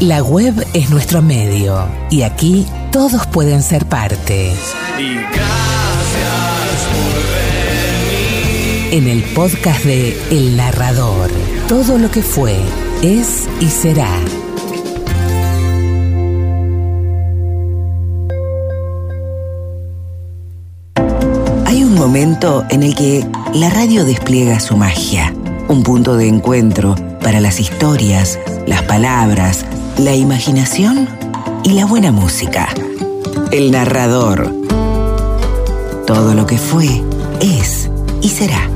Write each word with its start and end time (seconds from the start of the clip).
La 0.00 0.22
web 0.24 0.66
es 0.74 0.90
nuestro 0.90 1.22
medio 1.22 1.86
y 2.10 2.22
aquí 2.22 2.66
todos 2.90 3.28
pueden 3.28 3.62
ser 3.62 3.86
parte. 3.86 4.52
Y 4.98 5.14
gracias 5.14 5.34
por 6.90 7.14
venir. 8.10 8.92
En 8.92 9.06
el 9.06 9.22
podcast 9.34 9.84
de 9.84 10.20
El 10.32 10.56
Narrador, 10.56 11.30
todo 11.68 11.96
lo 11.96 12.10
que 12.10 12.22
fue, 12.22 12.56
es 13.02 13.48
y 13.60 13.66
será. 13.66 14.18
Hay 21.66 21.84
un 21.84 21.94
momento 21.94 22.64
en 22.68 22.82
el 22.82 22.96
que 22.96 23.24
la 23.54 23.70
radio 23.70 24.04
despliega 24.04 24.58
su 24.58 24.76
magia, 24.76 25.32
un 25.68 25.84
punto 25.84 26.16
de 26.16 26.26
encuentro 26.26 26.96
para 27.22 27.40
las 27.40 27.60
historias, 27.60 28.40
las 28.66 28.82
palabras, 28.82 29.64
la 29.98 30.14
imaginación 30.14 31.08
y 31.64 31.72
la 31.72 31.86
buena 31.86 32.12
música. 32.12 32.68
El 33.50 33.70
narrador. 33.70 34.52
Todo 36.06 36.34
lo 36.34 36.46
que 36.46 36.58
fue, 36.58 37.02
es 37.40 37.90
y 38.20 38.28
será. 38.28 38.70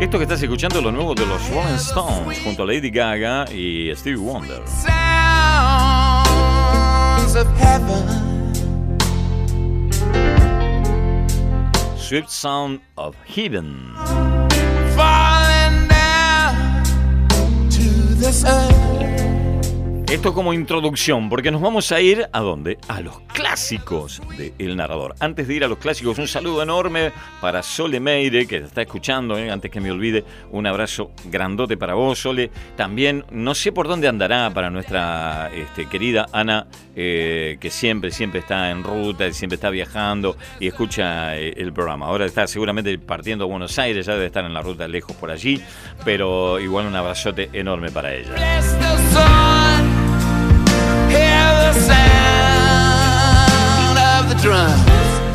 Esto 0.00 0.18
que 0.18 0.24
estás 0.24 0.42
escuchando 0.42 0.78
es 0.78 0.84
lo 0.84 0.92
nuevo 0.92 1.14
de 1.14 1.26
los 1.26 1.48
Rolling 1.48 1.74
Stones 1.76 2.38
junto 2.44 2.62
a 2.62 2.66
Lady 2.66 2.90
Gaga 2.90 3.46
y 3.52 3.90
Stevie 3.96 4.18
Wonder. 4.18 4.62
sounds 7.34 7.36
of 7.36 7.58
heaven. 7.58 8.23
Sweet 12.04 12.28
Sound 12.28 12.80
of 12.98 13.16
Heaven. 13.24 13.94
falling 14.94 15.88
down 15.88 16.84
to 17.70 17.88
this 18.20 18.44
earth. 18.44 19.03
Esto 20.10 20.34
como 20.34 20.52
introducción, 20.52 21.30
porque 21.30 21.50
nos 21.50 21.62
vamos 21.62 21.90
a 21.90 22.00
ir 22.00 22.28
a 22.30 22.40
dónde? 22.40 22.78
A 22.88 23.00
los 23.00 23.20
clásicos 23.20 24.20
de 24.36 24.52
El 24.58 24.76
Narrador. 24.76 25.14
Antes 25.18 25.48
de 25.48 25.54
ir 25.54 25.64
a 25.64 25.68
los 25.68 25.78
clásicos, 25.78 26.18
un 26.18 26.28
saludo 26.28 26.62
enorme 26.62 27.10
para 27.40 27.62
Sole 27.62 28.00
Meire, 28.00 28.46
que 28.46 28.58
está 28.58 28.82
escuchando, 28.82 29.38
¿eh? 29.38 29.50
antes 29.50 29.70
que 29.70 29.80
me 29.80 29.90
olvide, 29.90 30.22
un 30.52 30.66
abrazo 30.66 31.10
grandote 31.24 31.76
para 31.78 31.94
vos, 31.94 32.18
Sole. 32.18 32.50
También, 32.76 33.24
no 33.30 33.54
sé 33.54 33.72
por 33.72 33.88
dónde 33.88 34.06
andará 34.06 34.50
para 34.50 34.68
nuestra 34.68 35.50
este, 35.54 35.86
querida 35.86 36.26
Ana, 36.32 36.66
eh, 36.94 37.56
que 37.58 37.70
siempre, 37.70 38.10
siempre 38.10 38.40
está 38.40 38.70
en 38.70 38.84
ruta, 38.84 39.32
siempre 39.32 39.54
está 39.54 39.70
viajando 39.70 40.36
y 40.60 40.68
escucha 40.68 41.36
eh, 41.36 41.54
el 41.56 41.72
programa. 41.72 42.06
Ahora 42.06 42.26
está 42.26 42.46
seguramente 42.46 42.96
partiendo 42.98 43.44
a 43.44 43.48
Buenos 43.48 43.78
Aires, 43.78 44.04
ya 44.06 44.12
debe 44.12 44.26
estar 44.26 44.44
en 44.44 44.52
la 44.52 44.60
ruta 44.60 44.86
lejos 44.86 45.16
por 45.16 45.30
allí, 45.30 45.60
pero 46.04 46.60
igual 46.60 46.86
un 46.86 46.94
abrazote 46.94 47.48
enorme 47.54 47.90
para 47.90 48.14
ella. 48.14 49.43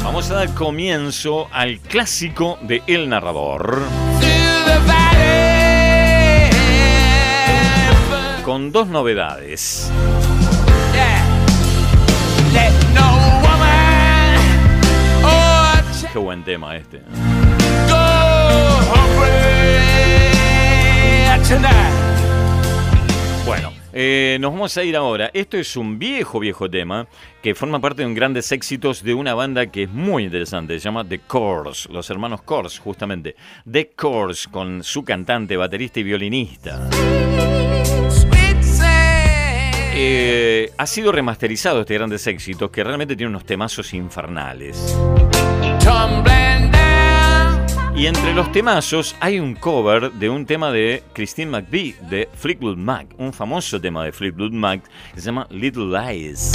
Vamos 0.03 0.29
a 0.31 0.33
dar 0.35 0.53
comienzo 0.53 1.47
al 1.51 1.79
clásico 1.79 2.59
de 2.61 2.83
El 2.87 3.09
Narrador. 3.09 3.81
Con 8.43 8.71
dos 8.71 8.87
novedades. 8.87 9.91
Qué 16.11 16.17
buen 16.17 16.43
tema 16.43 16.75
este. 16.75 17.01
Bueno, 23.45 23.71
eh, 23.93 24.37
nos 24.39 24.51
vamos 24.51 24.77
a 24.77 24.83
ir 24.83 24.95
ahora. 24.95 25.31
Esto 25.33 25.57
es 25.57 25.75
un 25.75 25.99
viejo, 25.99 26.39
viejo 26.39 26.69
tema 26.69 27.07
que 27.41 27.55
forma 27.55 27.79
parte 27.79 28.01
de 28.01 28.07
un 28.07 28.13
grandes 28.13 28.51
éxitos 28.51 29.03
de 29.03 29.13
una 29.13 29.33
banda 29.33 29.67
que 29.67 29.83
es 29.83 29.89
muy 29.89 30.25
interesante. 30.25 30.79
Se 30.79 30.85
llama 30.85 31.07
The 31.07 31.19
Course, 31.19 31.91
los 31.91 32.09
hermanos 32.09 32.41
Course, 32.41 32.79
justamente. 32.79 33.35
The 33.69 33.91
Course, 33.95 34.49
con 34.49 34.83
su 34.83 35.03
cantante, 35.03 35.57
baterista 35.57 35.99
y 35.99 36.03
violinista. 36.03 36.89
Eh, 40.01 40.71
ha 40.77 40.85
sido 40.85 41.11
remasterizado 41.11 41.81
este 41.81 41.95
grandes 41.95 42.25
éxitos 42.27 42.71
que 42.71 42.83
realmente 42.83 43.15
tiene 43.15 43.31
unos 43.31 43.45
temazos 43.45 43.93
infernales. 43.93 44.97
Y 47.99 48.07
entre 48.07 48.33
los 48.33 48.49
temazos 48.53 49.13
hay 49.19 49.41
un 49.41 49.55
cover 49.55 50.13
de 50.13 50.29
un 50.29 50.45
tema 50.45 50.71
de 50.71 51.03
Christine 51.11 51.51
McVie 51.51 51.97
de 52.09 52.29
Fleetwood 52.33 52.77
Mac, 52.77 53.07
un 53.17 53.33
famoso 53.33 53.81
tema 53.81 54.05
de 54.05 54.13
Fleetwood 54.13 54.53
Mac 54.53 54.81
que 55.13 55.19
se 55.19 55.25
llama 55.25 55.45
Little 55.49 55.87
Lies. 55.87 56.53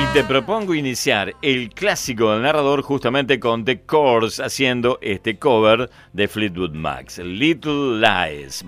Y 0.00 0.14
te 0.14 0.24
propongo 0.24 0.72
iniciar 0.72 1.34
el 1.42 1.68
clásico 1.68 2.32
del 2.32 2.40
narrador 2.40 2.80
justamente 2.80 3.38
con 3.38 3.66
The 3.66 3.82
Course 3.82 4.42
haciendo 4.42 4.98
este 5.02 5.38
cover 5.38 5.90
de 6.14 6.28
Fleetwood 6.28 6.72
Mac, 6.72 7.14
Little 7.18 8.00
Lies. 8.00 8.64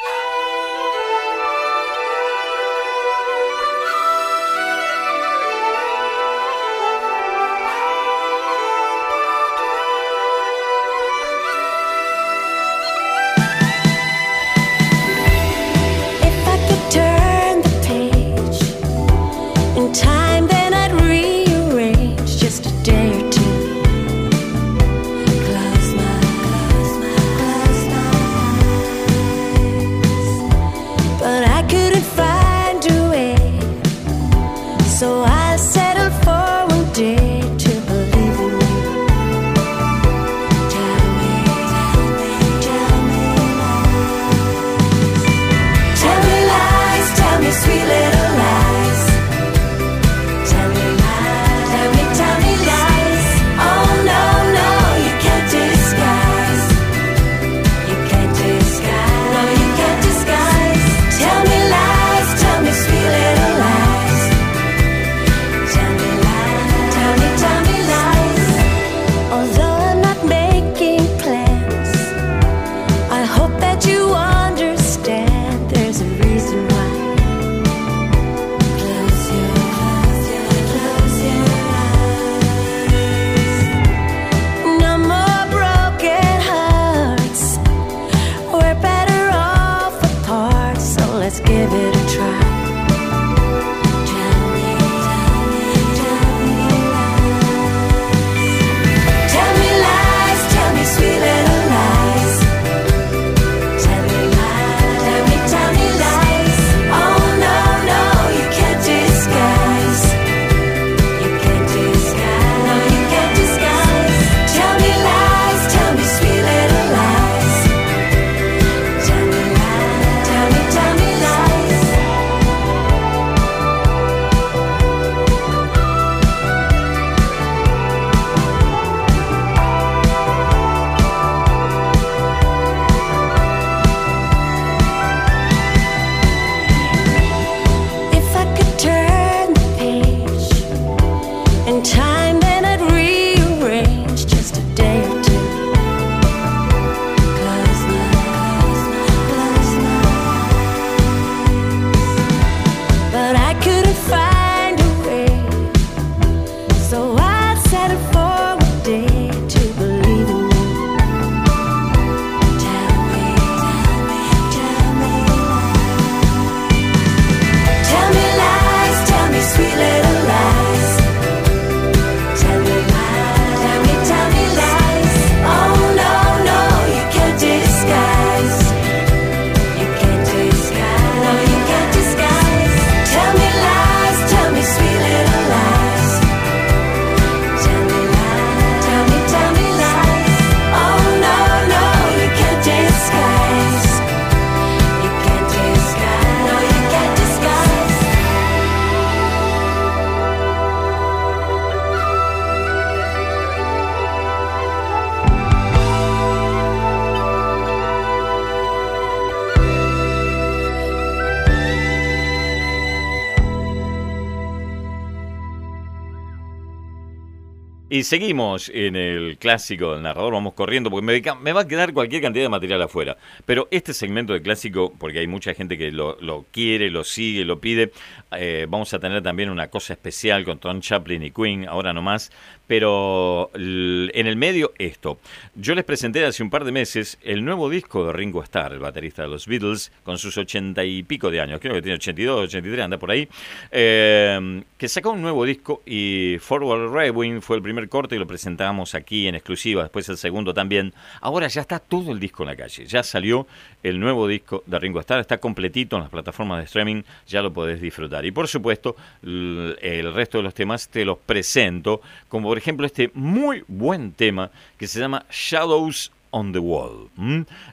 Y 217.93 218.05
seguimos 218.05 218.71
en 218.73 218.95
el 218.95 219.37
clásico 219.37 219.95
del 219.95 220.03
narrador, 220.03 220.33
vamos 220.33 220.55
corriendo 220.55 220.91
porque 220.93 221.05
me, 221.41 221.53
va 221.53 221.63
a 221.63 221.67
quedar 221.67 221.93
cualquier 221.93 222.23
cantidad 222.23 222.45
de 222.45 222.49
material 222.49 222.81
afuera. 222.83 223.17
Pero 223.45 223.67
este 223.73 223.93
segmento 223.95 224.33
de 224.33 224.43
clásico, 224.43 224.95
porque 224.97 225.19
hay 225.19 225.27
mucha 225.27 225.55
gente 225.55 225.77
que 225.77 225.91
lo, 225.91 226.47
quiere, 226.53 226.89
lo 226.89 227.03
sigue, 227.03 227.45
lo 227.45 227.59
pide, 227.59 227.91
eh, 228.31 228.67
vamos 228.69 228.95
a 228.95 229.01
tener 229.01 229.25
también 229.25 229.51
una 229.51 229.67
cosa 229.67 229.95
especial 229.95 230.45
con 230.45 230.59
Tom 230.61 230.81
Chaplin 230.81 231.25
y 231.25 231.33
Queen, 231.33 231.67
ahora 231.67 231.93
nomás. 231.93 232.31
Pero 232.69 233.51
en 233.55 234.27
el 234.29 234.37
medio 234.37 234.73
esto. 234.79 235.19
Yo 235.57 235.75
les 235.75 235.83
presenté 235.83 236.25
hace 236.25 236.45
un 236.45 236.51
par 236.51 236.65
de 236.65 236.71
meses 236.71 237.19
el 237.21 237.45
nuevo 237.45 237.69
disco 237.69 238.07
de 238.07 238.13
Ringo 238.13 238.45
Starr, 238.45 238.75
el 238.75 238.79
baterista 238.79 239.23
de 239.23 239.29
los 239.29 239.49
Beatles, 239.49 239.91
con 240.05 240.19
sus 240.19 240.39
ochenta 240.39 240.85
y 240.85 241.03
pico 241.03 241.33
de 241.33 241.41
años, 241.41 241.59
creo 241.61 241.75
que 241.75 241.83
tiene 241.83 241.97
82, 241.97 242.45
83, 242.45 242.85
anda 242.85 242.99
por 242.99 243.11
ahí, 243.11 243.29
eh, 243.73 244.63
que 244.79 244.89
sacó 244.89 245.11
un 245.11 245.23
nuevo 245.23 245.45
disco 245.45 245.83
y 245.85 246.37
Forward 246.39 246.93
Rewind 246.93 247.41
fue 247.41 247.57
el 247.57 247.63
primer 247.65 247.80
corte 247.89 248.17
y 248.17 248.19
lo 248.19 248.27
presentamos 248.27 248.95
aquí 248.95 249.27
en 249.29 249.35
exclusiva, 249.35 249.83
después 249.83 250.09
el 250.09 250.17
segundo 250.17 250.55
también. 250.55 250.93
Ahora 251.21 251.49
ya 251.49 251.61
está 251.61 251.79
todo 251.79 252.13
el 252.13 252.21
disco 252.21 252.43
en 252.43 252.49
la 252.49 252.57
calle, 252.57 252.87
ya 252.87 253.03
salió 253.03 253.47
el 253.83 253.99
nuevo 253.99 254.29
disco 254.29 254.63
de 254.67 254.79
Ringo 254.79 255.01
Starr, 255.01 255.21
está 255.21 255.39
completito 255.39 255.97
en 255.97 256.03
las 256.03 256.11
plataformas 256.11 256.59
de 256.59 256.65
streaming, 256.65 257.03
ya 257.27 257.43
lo 257.43 257.53
podés 257.53 257.81
disfrutar. 257.81 258.25
Y 258.25 258.31
por 258.31 258.49
supuesto, 258.49 258.97
el 259.23 260.13
resto 260.15 260.39
de 260.39 260.45
los 260.45 260.55
temas 260.55 260.89
te 260.89 261.05
los 261.05 261.19
presento, 261.19 262.01
como 262.29 262.49
por 262.49 262.59
ejemplo 262.59 262.87
este 262.87 263.11
muy 263.15 263.65
buen 263.69 264.13
tema 264.13 264.51
que 264.77 264.87
se 264.87 265.01
llama 265.01 265.25
Shadows 265.31 266.13
on 266.31 266.53
the 266.53 266.59
Wall. 266.59 267.09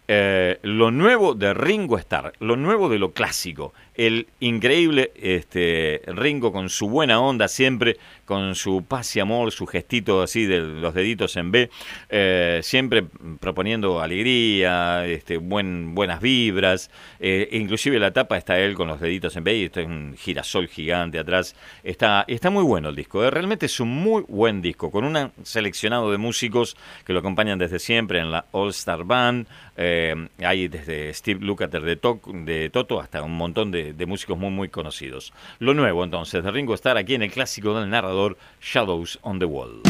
Eh, 0.08 0.60
lo 0.64 0.92
nuevo 0.92 1.34
de 1.34 1.54
Ringo 1.54 1.98
Starr, 1.98 2.34
lo 2.40 2.56
nuevo 2.56 2.90
de 2.90 3.00
lo 3.00 3.12
clásico, 3.12 3.74
el 3.98 4.28
increíble 4.40 5.12
este, 5.16 6.02
Ringo 6.08 6.52
con 6.54 6.70
su 6.70 6.88
buena 6.88 7.20
onda 7.20 7.48
siempre, 7.48 7.98
con 8.26 8.56
su 8.56 8.86
paz 8.86 9.16
y 9.16 9.20
amor, 9.20 9.52
su 9.52 9.66
gestito 9.66 10.22
así 10.22 10.46
de 10.46 10.60
los 10.60 10.94
deditos 10.94 11.36
en 11.36 11.52
B, 11.52 11.70
eh, 12.10 12.60
siempre 12.64 13.04
proponiendo 13.40 14.00
alegría, 14.02 15.06
este, 15.06 15.38
buen, 15.38 15.96
buenas 15.96 16.22
vibras, 16.22 16.92
eh, 17.20 17.50
inclusive 17.52 18.00
la 18.00 18.12
tapa 18.12 18.38
está 18.38 18.60
él 18.60 18.76
con 18.76 18.88
los 18.88 19.00
deditos 19.00 19.36
en 19.36 19.44
B 19.44 19.56
y 19.58 19.64
está 19.66 19.82
un 19.82 20.16
girasol 20.18 20.68
gigante 20.68 21.20
atrás. 21.20 21.56
Está, 21.84 22.24
está 22.28 22.50
muy 22.50 22.64
bueno 22.64 22.90
el 22.90 22.96
disco, 22.96 23.24
eh, 23.24 23.32
realmente 23.32 23.66
es 23.66 23.80
un 23.80 23.90
muy 23.90 24.24
buen 24.28 24.62
disco, 24.62 24.92
con 24.92 25.04
un 25.04 25.32
seleccionado 25.44 26.12
de 26.12 26.18
músicos 26.18 26.78
que 27.06 27.14
lo 27.14 27.20
acompañan 27.20 27.58
desde 27.58 27.80
siempre 27.80 28.20
en 28.20 28.32
la 28.32 28.46
All 28.52 28.70
Star 28.70 29.04
Band, 29.04 29.48
eh, 29.76 30.16
hay 30.40 30.68
desde 30.68 31.14
Steve 31.14 31.40
Lukather 31.44 31.82
de, 31.82 31.96
To- 31.96 32.22
de 32.32 32.70
Toto 32.70 33.00
hasta 33.00 33.24
un 33.24 33.36
montón 33.36 33.72
de, 33.72 33.87
de 33.94 34.06
músicos 34.06 34.38
muy 34.38 34.50
muy 34.50 34.70
conocidos. 34.70 35.34
Lo 35.60 35.74
nuevo 35.74 36.04
entonces 36.04 36.44
de 36.44 36.52
Ringo 36.52 36.74
Starr 36.74 36.98
aquí 36.98 37.16
en 37.16 37.24
el 37.24 37.32
clásico 37.32 37.80
del 37.80 37.90
narrador 37.90 38.38
Shadows 38.62 39.20
on 39.22 39.40
the 39.40 39.46
Wall. 39.46 39.82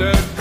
Yeah. 0.00 0.39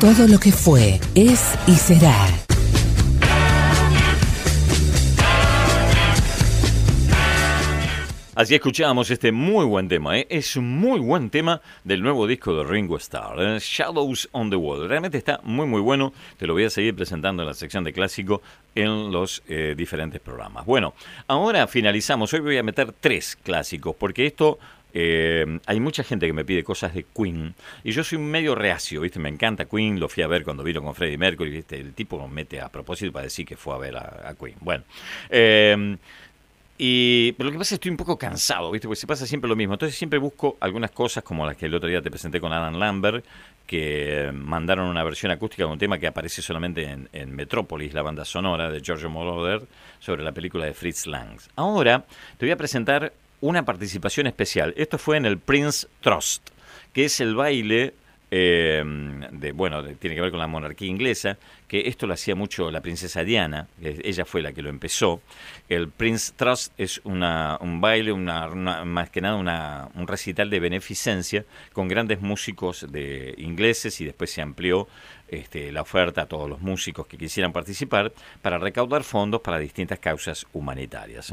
Todo 0.00 0.26
lo 0.26 0.40
que 0.40 0.50
fue, 0.50 0.98
es 1.14 1.58
y 1.66 1.74
será. 1.74 2.26
Así 8.34 8.54
escuchábamos 8.54 9.10
este 9.10 9.30
muy 9.30 9.66
buen 9.66 9.88
tema, 9.88 10.18
¿eh? 10.18 10.26
es 10.30 10.56
un 10.56 10.78
muy 10.78 11.00
buen 11.00 11.28
tema 11.28 11.60
del 11.84 12.02
nuevo 12.02 12.26
disco 12.26 12.56
de 12.56 12.64
Ringo 12.64 12.96
Starr, 12.96 13.40
¿eh? 13.40 13.58
Shadows 13.60 14.30
on 14.32 14.48
the 14.48 14.56
Wall. 14.56 14.88
Realmente 14.88 15.18
está 15.18 15.38
muy 15.42 15.66
muy 15.66 15.82
bueno, 15.82 16.14
te 16.38 16.46
lo 16.46 16.54
voy 16.54 16.64
a 16.64 16.70
seguir 16.70 16.96
presentando 16.96 17.42
en 17.42 17.48
la 17.48 17.54
sección 17.54 17.84
de 17.84 17.92
clásico 17.92 18.40
en 18.74 19.12
los 19.12 19.42
eh, 19.48 19.74
diferentes 19.76 20.22
programas. 20.22 20.64
Bueno, 20.64 20.94
ahora 21.28 21.66
finalizamos, 21.66 22.32
hoy 22.32 22.40
voy 22.40 22.56
a 22.56 22.62
meter 22.62 22.92
tres 22.98 23.36
clásicos, 23.36 23.94
porque 23.96 24.24
esto 24.24 24.58
eh, 24.96 25.58
hay 25.66 25.80
mucha 25.80 26.04
gente 26.04 26.26
que 26.26 26.32
me 26.32 26.44
pide 26.44 26.62
cosas 26.62 26.94
de 26.94 27.04
Queen 27.04 27.54
y 27.82 27.90
yo 27.90 28.04
soy 28.04 28.18
medio 28.18 28.54
reacio, 28.54 29.00
¿viste? 29.00 29.18
Me 29.18 29.28
encanta 29.28 29.64
Queen, 29.64 29.98
lo 29.98 30.08
fui 30.08 30.22
a 30.22 30.28
ver 30.28 30.44
cuando 30.44 30.62
vino 30.62 30.80
con 30.82 30.94
Freddie 30.94 31.18
Mercury, 31.18 31.50
¿viste? 31.50 31.80
El 31.80 31.94
tipo 31.94 32.16
nos 32.16 32.30
mete 32.30 32.60
a 32.60 32.68
propósito 32.68 33.12
para 33.12 33.24
decir 33.24 33.44
que 33.44 33.56
fue 33.56 33.74
a 33.74 33.78
ver 33.78 33.96
a, 33.96 34.34
Queen. 34.38 34.54
Bueno, 34.60 34.84
eh, 35.30 35.96
y, 36.78 37.32
pero 37.32 37.48
lo 37.48 37.52
que 37.52 37.58
pasa 37.58 37.74
es 37.74 37.78
que 37.78 37.82
estoy 37.82 37.90
un 37.90 37.96
poco 37.96 38.16
cansado, 38.16 38.70
¿viste? 38.70 38.86
Porque 38.86 39.00
se 39.00 39.06
pasa 39.06 39.26
siempre 39.26 39.48
lo 39.48 39.56
mismo. 39.56 39.74
Entonces 39.74 39.96
siempre 39.96 40.18
busco 40.18 40.56
algunas 40.60 40.90
cosas 40.92 41.24
como 41.24 41.46
las 41.46 41.56
que 41.56 41.66
el 41.66 41.74
otro 41.74 41.88
día 41.88 42.00
te 42.00 42.10
presenté 42.10 42.40
con 42.40 42.52
Adam 42.52 42.78
Lambert, 42.78 43.24
que 43.66 44.30
mandaron 44.32 44.88
una 44.88 45.02
versión 45.02 45.32
acústica 45.32 45.64
de 45.64 45.72
un 45.72 45.78
tema 45.78 45.98
que 45.98 46.06
aparece 46.06 46.42
solamente 46.42 46.84
en, 46.84 47.08
en 47.12 47.34
Metrópolis, 47.34 47.94
la 47.94 48.02
banda 48.02 48.24
sonora 48.24 48.70
de 48.70 48.80
Giorgio 48.80 49.08
Moroder, 49.08 49.62
sobre 50.00 50.22
la 50.22 50.32
película 50.32 50.66
de 50.66 50.74
Fritz 50.74 51.06
Lang. 51.06 51.38
Ahora 51.56 52.04
te 52.38 52.46
voy 52.46 52.50
a 52.50 52.56
presentar 52.56 53.12
una 53.44 53.64
participación 53.64 54.26
especial. 54.26 54.72
Esto 54.76 54.96
fue 54.96 55.18
en 55.18 55.26
el 55.26 55.38
Prince 55.38 55.86
Trust, 56.00 56.48
que 56.94 57.04
es 57.04 57.20
el 57.20 57.34
baile 57.34 57.92
eh, 58.30 58.82
bueno, 59.54 59.84
tiene 59.84 60.16
que 60.16 60.22
ver 60.22 60.30
con 60.30 60.40
la 60.40 60.46
monarquía 60.46 60.88
inglesa, 60.88 61.36
que 61.68 61.88
esto 61.88 62.06
lo 62.06 62.14
hacía 62.14 62.34
mucho 62.34 62.70
la 62.70 62.80
princesa 62.80 63.24
Diana, 63.24 63.68
ella 63.82 64.24
fue 64.24 64.42
la 64.42 64.52
que 64.52 64.62
lo 64.62 64.68
empezó. 64.70 65.22
El 65.68 65.88
Prince 65.88 66.32
Trust 66.36 66.72
es 66.78 67.00
una, 67.04 67.56
un 67.60 67.80
baile, 67.80 68.12
una, 68.12 68.46
una- 68.48 68.84
más 68.84 69.10
que 69.10 69.20
nada 69.20 69.36
una- 69.36 69.88
un 69.94 70.06
recital 70.06 70.50
de 70.50 70.60
beneficencia 70.60 71.44
con 71.72 71.88
grandes 71.88 72.20
músicos 72.20 72.86
de 72.90 73.34
ingleses 73.38 74.00
y 74.00 74.04
después 74.04 74.30
se 74.30 74.42
amplió 74.42 74.88
este, 75.28 75.72
la 75.72 75.80
oferta 75.82 76.22
a 76.22 76.26
todos 76.26 76.48
los 76.48 76.60
músicos 76.60 77.06
que 77.06 77.16
quisieran 77.16 77.52
participar 77.52 78.12
para 78.42 78.58
recaudar 78.58 79.02
fondos 79.02 79.40
para 79.40 79.58
distintas 79.58 79.98
causas 79.98 80.46
humanitarias. 80.52 81.32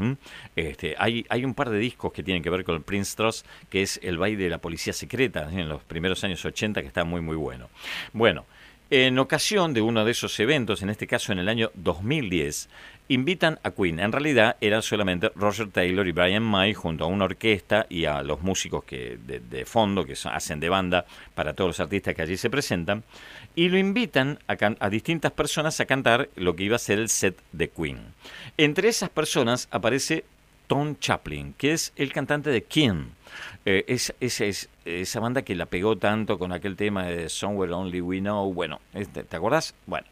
Este, 0.56 0.94
hay, 0.98 1.24
hay 1.28 1.44
un 1.44 1.54
par 1.54 1.68
de 1.70 1.78
discos 1.78 2.12
que 2.12 2.22
tienen 2.22 2.42
que 2.42 2.50
ver 2.50 2.64
con 2.64 2.74
el 2.74 2.82
Prince 2.82 3.14
Trust, 3.14 3.46
que 3.68 3.82
es 3.82 4.00
el 4.02 4.16
baile 4.18 4.44
de 4.44 4.50
la 4.50 4.58
policía 4.58 4.92
secreta 4.94 5.48
en 5.52 5.68
los 5.68 5.82
primeros 5.84 6.24
años 6.24 6.42
80, 6.44 6.80
que 6.80 6.88
está 6.88 7.04
muy, 7.04 7.20
muy 7.20 7.36
bueno. 7.36 7.68
Bueno, 8.12 8.46
en 8.94 9.18
ocasión 9.18 9.72
de 9.72 9.80
uno 9.80 10.04
de 10.04 10.10
esos 10.10 10.38
eventos, 10.38 10.82
en 10.82 10.90
este 10.90 11.06
caso 11.06 11.32
en 11.32 11.38
el 11.38 11.48
año 11.48 11.70
2010, 11.76 12.68
invitan 13.08 13.58
a 13.62 13.70
Queen. 13.70 13.98
En 13.98 14.12
realidad 14.12 14.56
era 14.60 14.82
solamente 14.82 15.32
Roger 15.34 15.70
Taylor 15.70 16.06
y 16.06 16.12
Brian 16.12 16.42
May 16.42 16.74
junto 16.74 17.04
a 17.04 17.06
una 17.06 17.24
orquesta 17.24 17.86
y 17.88 18.04
a 18.04 18.22
los 18.22 18.42
músicos 18.42 18.84
que 18.84 19.16
de, 19.16 19.64
fondo 19.64 20.04
que 20.04 20.14
hacen 20.24 20.60
de 20.60 20.68
banda 20.68 21.06
para 21.34 21.54
todos 21.54 21.68
los 21.70 21.80
artistas 21.80 22.14
que 22.14 22.20
allí 22.20 22.36
se 22.36 22.50
presentan. 22.50 23.02
Y 23.54 23.70
lo 23.70 23.78
invitan 23.78 24.38
a 24.46 24.90
distintas 24.90 25.32
personas 25.32 25.80
a 25.80 25.86
cantar 25.86 26.28
lo 26.36 26.54
que 26.54 26.64
iba 26.64 26.76
a 26.76 26.78
ser 26.78 26.98
el 26.98 27.08
set 27.08 27.38
de 27.52 27.70
Queen. 27.70 27.98
Entre 28.58 28.90
esas 28.90 29.08
personas 29.08 29.68
aparece 29.70 30.26
Tom 30.66 30.96
Chaplin, 30.98 31.54
que 31.58 31.72
es 31.72 31.92
el 31.96 32.12
cantante 32.12 32.50
de 32.50 32.62
King. 32.64 33.06
Eh, 33.64 33.84
es, 33.86 34.12
es- 34.20 34.40
es- 34.40 34.68
esa 34.84 35.20
banda 35.20 35.42
que 35.42 35.54
la 35.54 35.66
pegó 35.66 35.96
tanto 35.96 36.38
con 36.38 36.50
aquel 36.52 36.74
tema 36.76 37.04
de 37.06 37.28
Somewhere 37.28 37.72
Only 37.72 38.00
We 38.00 38.18
Know. 38.18 38.52
Bueno, 38.52 38.80
este, 38.94 39.22
¿te 39.22 39.36
acordás? 39.36 39.74
Bueno, 39.86 40.06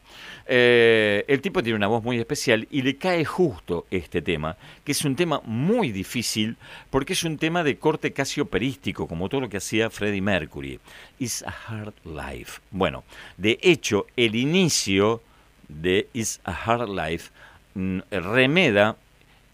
eh, 0.46 1.24
el 1.28 1.40
tipo 1.40 1.62
tiene 1.62 1.76
una 1.76 1.88
voz 1.88 2.02
muy 2.04 2.18
especial 2.18 2.68
y 2.70 2.82
le 2.82 2.96
cae 2.96 3.24
justo 3.24 3.86
este 3.90 4.22
tema, 4.22 4.56
que 4.84 4.92
es 4.92 5.04
un 5.04 5.16
tema 5.16 5.40
muy 5.44 5.90
difícil 5.90 6.56
porque 6.90 7.14
es 7.14 7.24
un 7.24 7.36
tema 7.36 7.64
de 7.64 7.78
corte 7.78 8.12
casi 8.12 8.40
operístico, 8.40 9.08
como 9.08 9.28
todo 9.28 9.40
lo 9.42 9.48
que 9.48 9.56
hacía 9.56 9.90
Freddie 9.90 10.22
Mercury. 10.22 10.78
It's 11.18 11.42
a 11.42 11.50
Hard 11.68 11.94
Life. 12.04 12.60
Bueno, 12.70 13.02
de 13.36 13.58
hecho, 13.62 14.06
el 14.16 14.34
inicio 14.36 15.20
de 15.68 16.08
It's 16.12 16.40
a 16.44 16.52
Hard 16.52 16.88
Life 16.88 17.30
mm, 17.74 17.98
remeda 18.10 18.96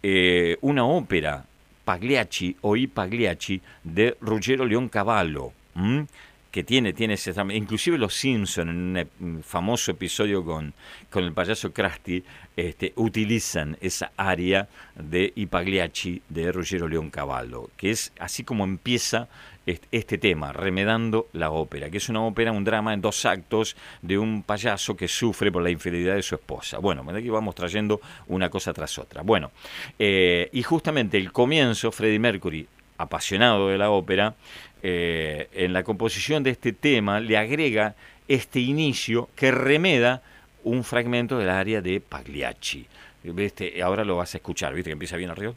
eh, 0.09 0.57
una 0.61 0.85
ópera 0.85 1.45
Pagliacci 1.85 2.57
o 2.61 2.77
I 2.77 2.87
Pagliacci 2.87 3.61
de 3.83 4.17
Ruggero 4.21 4.65
Leoncavallo, 4.65 5.53
¿m? 5.75 6.07
que 6.49 6.63
tiene, 6.63 6.93
tiene 6.93 7.15
ese, 7.15 7.35
inclusive 7.51 7.99
los 7.99 8.15
Simpson 8.15 8.69
en 8.69 8.77
un, 8.77 9.09
un 9.19 9.43
famoso 9.43 9.91
episodio 9.91 10.45
con, 10.45 10.73
con 11.11 11.25
el 11.25 11.33
payaso 11.33 11.73
Krusty, 11.73 12.23
este, 12.57 12.93
utilizan 12.95 13.77
esa 13.81 14.13
aria 14.17 14.69
de 14.95 15.33
I 15.35 15.47
Pagliacci 15.47 16.23
de 16.29 16.53
Ruggero 16.53 16.87
Leoncavallo, 16.87 17.71
que 17.77 17.91
es 17.91 18.13
así 18.21 18.45
como 18.45 18.63
empieza 18.63 19.29
este 19.67 20.19
tema, 20.19 20.53
remedando 20.53 21.29
la 21.33 21.51
ópera, 21.51 21.91
que 21.91 21.97
es 21.99 22.09
una 22.09 22.23
ópera, 22.23 22.53
un 22.53 22.65
drama 22.65 22.95
en 22.95 23.01
dos 23.01 23.25
actos 23.27 23.77
de 24.01 24.17
un 24.17 24.45
payaso 24.45 24.97
que 24.97 25.09
sufre 25.09 25.51
por 25.51 25.63
la 25.63 25.71
infidelidad 25.71 26.15
de 26.15 26.23
su 26.23 26.37
esposa. 26.37 26.79
Bueno, 26.79 27.03
de 27.03 27.19
aquí 27.19 27.29
vamos 27.29 27.55
trayendo 27.55 28.01
una 28.29 28.49
cosa 28.49 28.73
tras 28.73 28.99
otra. 28.99 29.23
Bueno, 29.23 29.51
eh, 29.99 30.49
y 30.53 30.63
justamente 30.63 31.17
el 31.17 31.33
comienzo, 31.33 31.91
Freddie 31.91 32.21
Mercury, 32.21 32.67
apasionado 32.99 33.69
de 33.69 33.79
la 33.79 33.91
ópera, 33.91 34.35
eh, 34.83 35.49
en 35.53 35.73
la 35.73 35.83
composición 35.83 36.43
de 36.43 36.51
este 36.51 36.73
tema 36.73 37.19
le 37.19 37.37
agrega 37.37 37.97
este 38.29 38.61
inicio 38.61 39.29
que 39.35 39.51
remeda 39.51 40.23
un 40.63 40.85
fragmento 40.85 41.39
del 41.39 41.51
área 41.51 41.81
de 41.81 42.01
Pagliacci. 42.01 42.87
¿Viste? 43.25 43.83
Ahora 43.83 44.05
lo 44.05 44.17
vas 44.17 44.35
a 44.35 44.39
escuchar, 44.39 44.73
¿viste? 44.73 44.91
Que 44.91 44.93
empieza 44.93 45.17
bien 45.17 45.31
arriba. 45.31 45.53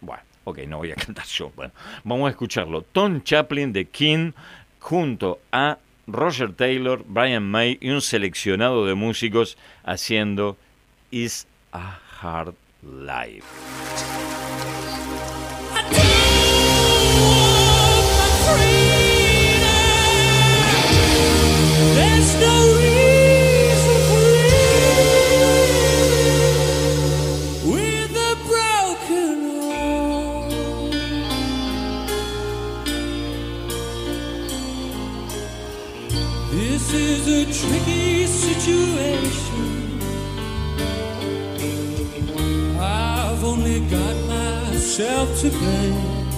Bueno, 0.00 0.22
ok, 0.50 0.58
no 0.66 0.78
voy 0.78 0.92
a 0.92 0.94
cantar 1.06 1.26
yo. 1.26 1.50
Bueno, 1.56 1.72
vamos 2.04 2.28
a 2.28 2.30
escucharlo. 2.30 2.82
Tom 2.82 3.22
Chaplin 3.22 3.72
de 3.72 3.86
King 3.86 4.32
junto 4.78 5.40
a 5.52 5.78
Roger 6.06 6.52
Taylor, 6.52 7.04
Brian 7.06 7.48
May 7.48 7.78
y 7.80 7.90
un 7.90 8.00
seleccionado 8.00 8.86
de 8.86 8.94
músicos 8.94 9.56
haciendo 9.84 10.56
Is 11.10 11.46
a 11.72 11.98
Hard 12.20 12.54
Life. 12.82 13.46
Is 37.26 37.48
a 37.48 37.68
tricky 37.68 38.26
situation. 38.26 40.00
I've 42.80 43.44
only 43.44 43.80
got 43.88 44.16
myself 44.26 45.28
to 45.40 45.50
blame. 45.50 46.28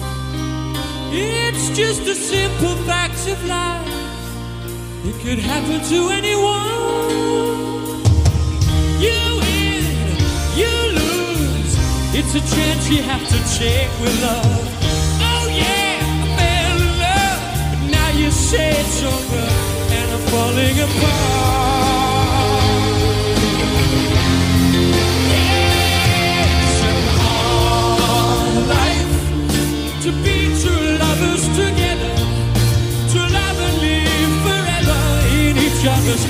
It's 1.11 1.69
just 1.77 2.01
a 2.01 2.15
simple 2.15 2.75
fact 2.87 3.27
of 3.27 3.45
life. 3.45 3.87
It 5.05 5.15
could 5.23 5.39
happen 5.39 5.79
to 5.91 5.99
anyone. 6.19 7.09
You 9.05 9.19
win, 9.41 9.85
you 10.59 10.73
lose. 10.99 11.73
It's 12.17 12.35
a 12.35 12.43
chance 12.55 12.89
you 12.89 13.03
have 13.03 13.25
to 13.33 13.39
take 13.57 13.91
with 14.01 14.15
love. 14.21 14.67
Oh 15.29 15.45
yeah, 15.61 15.99
I 16.13 16.37
fell 16.37 16.77
in 16.87 16.93
love, 17.05 17.41
but 17.71 17.91
now 17.91 18.09
you 18.17 18.31
say 18.31 18.71
it's 18.71 19.03
over 19.03 19.62
falling 20.33 20.79
apart. 20.79 21.31
To 30.03 30.11
be 30.25 30.37
true 30.61 30.87
lovers 31.03 31.45
together 31.59 32.13
to 33.13 33.19
love 33.37 33.59
and 33.67 33.77
live 33.85 34.33
forever 34.45 35.01
in 35.39 35.53
each 35.65 35.83
other's. 35.95 36.23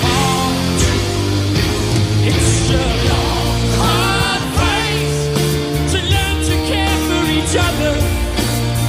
It's 2.30 2.70
a 2.70 2.86
long, 3.10 3.62
hard 3.82 4.44
fight 4.58 5.14
to 5.92 5.98
learn 6.14 6.38
to 6.50 6.56
care 6.70 7.00
for 7.08 7.24
each 7.38 7.56
other, 7.68 7.94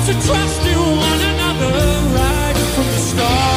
to 0.07 0.13
trust 0.27 0.63
in 0.73 0.81
one 1.11 1.23
another 1.33 1.75
right 2.19 2.59
from 2.75 2.87
the 2.95 3.01
start. 3.11 3.54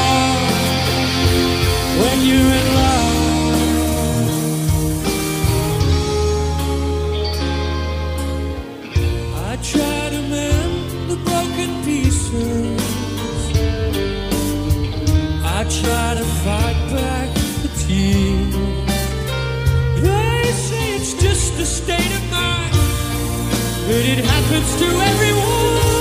When 2.02 2.20
you're 2.28 2.54
in 2.60 2.68
love. 2.80 3.16
I 9.50 9.56
try 9.72 10.02
to 10.16 10.22
mend 10.34 11.10
the 11.10 11.18
broken 11.28 11.70
pieces. 11.84 12.82
I 15.58 15.64
try 15.82 16.10
to 16.20 16.26
fight 16.46 16.80
back 16.94 17.30
the 17.64 17.70
tears. 17.82 18.56
They 20.04 20.52
say 20.68 20.86
it's 20.98 21.14
just 21.26 21.60
a 21.60 21.66
state 21.66 22.14
of 22.20 22.24
mind, 22.30 22.76
but 23.88 24.04
it 24.14 24.20
happens 24.24 24.70
to 24.82 24.88
everyone. 25.12 25.97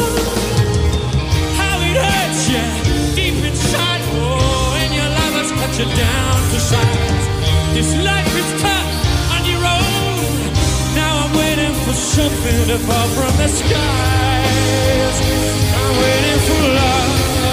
You 5.79 5.85
down 5.85 6.37
to 6.53 6.59
size. 6.59 7.27
This 7.75 7.95
life 8.03 8.33
is 8.43 8.63
tough 8.63 8.91
on 9.35 9.45
your 9.45 9.61
own. 9.61 10.55
Now 10.95 11.27
I'm 11.27 11.37
waiting 11.37 11.75
for 11.85 11.93
something 11.93 12.69
to 12.69 12.79
fall 12.79 13.09
from 13.09 13.37
the 13.37 13.49
skies. 13.49 15.17
I'm 15.77 15.97
waiting 16.01 16.41
for 16.49 16.61
love. 16.81 17.46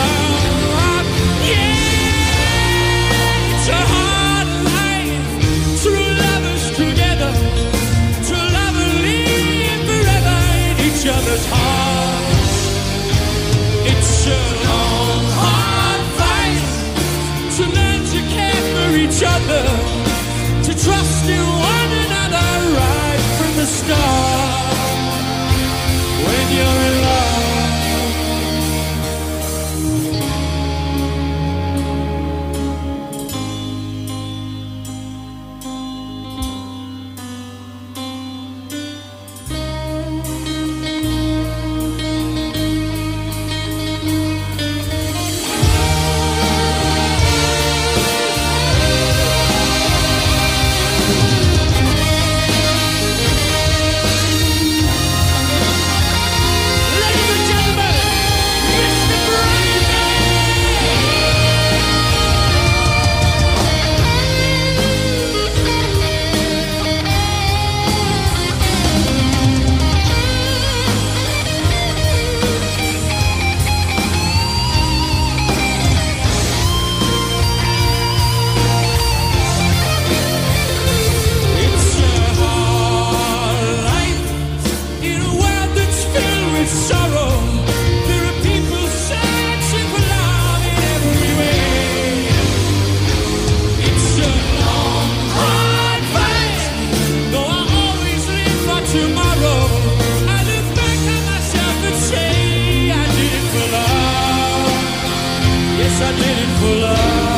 I 106.06 106.12
did 106.12 106.38
it 106.38 106.60
for 106.60 106.76
love. 106.82 107.33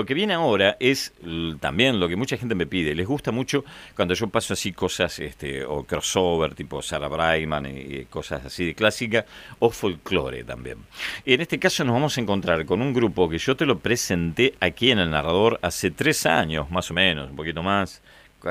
Lo 0.00 0.06
que 0.06 0.14
viene 0.14 0.32
ahora 0.32 0.78
es 0.80 1.12
también 1.60 2.00
lo 2.00 2.08
que 2.08 2.16
mucha 2.16 2.38
gente 2.38 2.54
me 2.54 2.66
pide. 2.66 2.94
Les 2.94 3.06
gusta 3.06 3.32
mucho 3.32 3.66
cuando 3.94 4.14
yo 4.14 4.28
paso 4.28 4.54
así 4.54 4.72
cosas, 4.72 5.18
este, 5.18 5.62
o 5.62 5.84
crossover, 5.84 6.54
tipo 6.54 6.80
Sarah 6.80 7.08
Brightman 7.08 7.66
y, 7.66 8.06
cosas 8.06 8.46
así 8.46 8.64
de 8.64 8.74
clásica, 8.74 9.26
o 9.58 9.68
folclore 9.68 10.42
también. 10.42 10.78
Y 11.26 11.34
en 11.34 11.42
este 11.42 11.58
caso 11.58 11.84
nos 11.84 11.92
vamos 11.92 12.16
a 12.16 12.20
encontrar 12.22 12.64
con 12.64 12.80
un 12.80 12.94
grupo 12.94 13.28
que 13.28 13.36
yo 13.36 13.54
te 13.58 13.66
lo 13.66 13.78
presenté 13.78 14.54
aquí 14.58 14.90
en 14.90 15.00
el 15.00 15.10
narrador 15.10 15.58
hace 15.60 15.90
tres 15.90 16.24
años, 16.24 16.70
más 16.70 16.90
o 16.90 16.94
menos, 16.94 17.28
un 17.28 17.36
poquito 17.36 17.62
más 17.62 18.00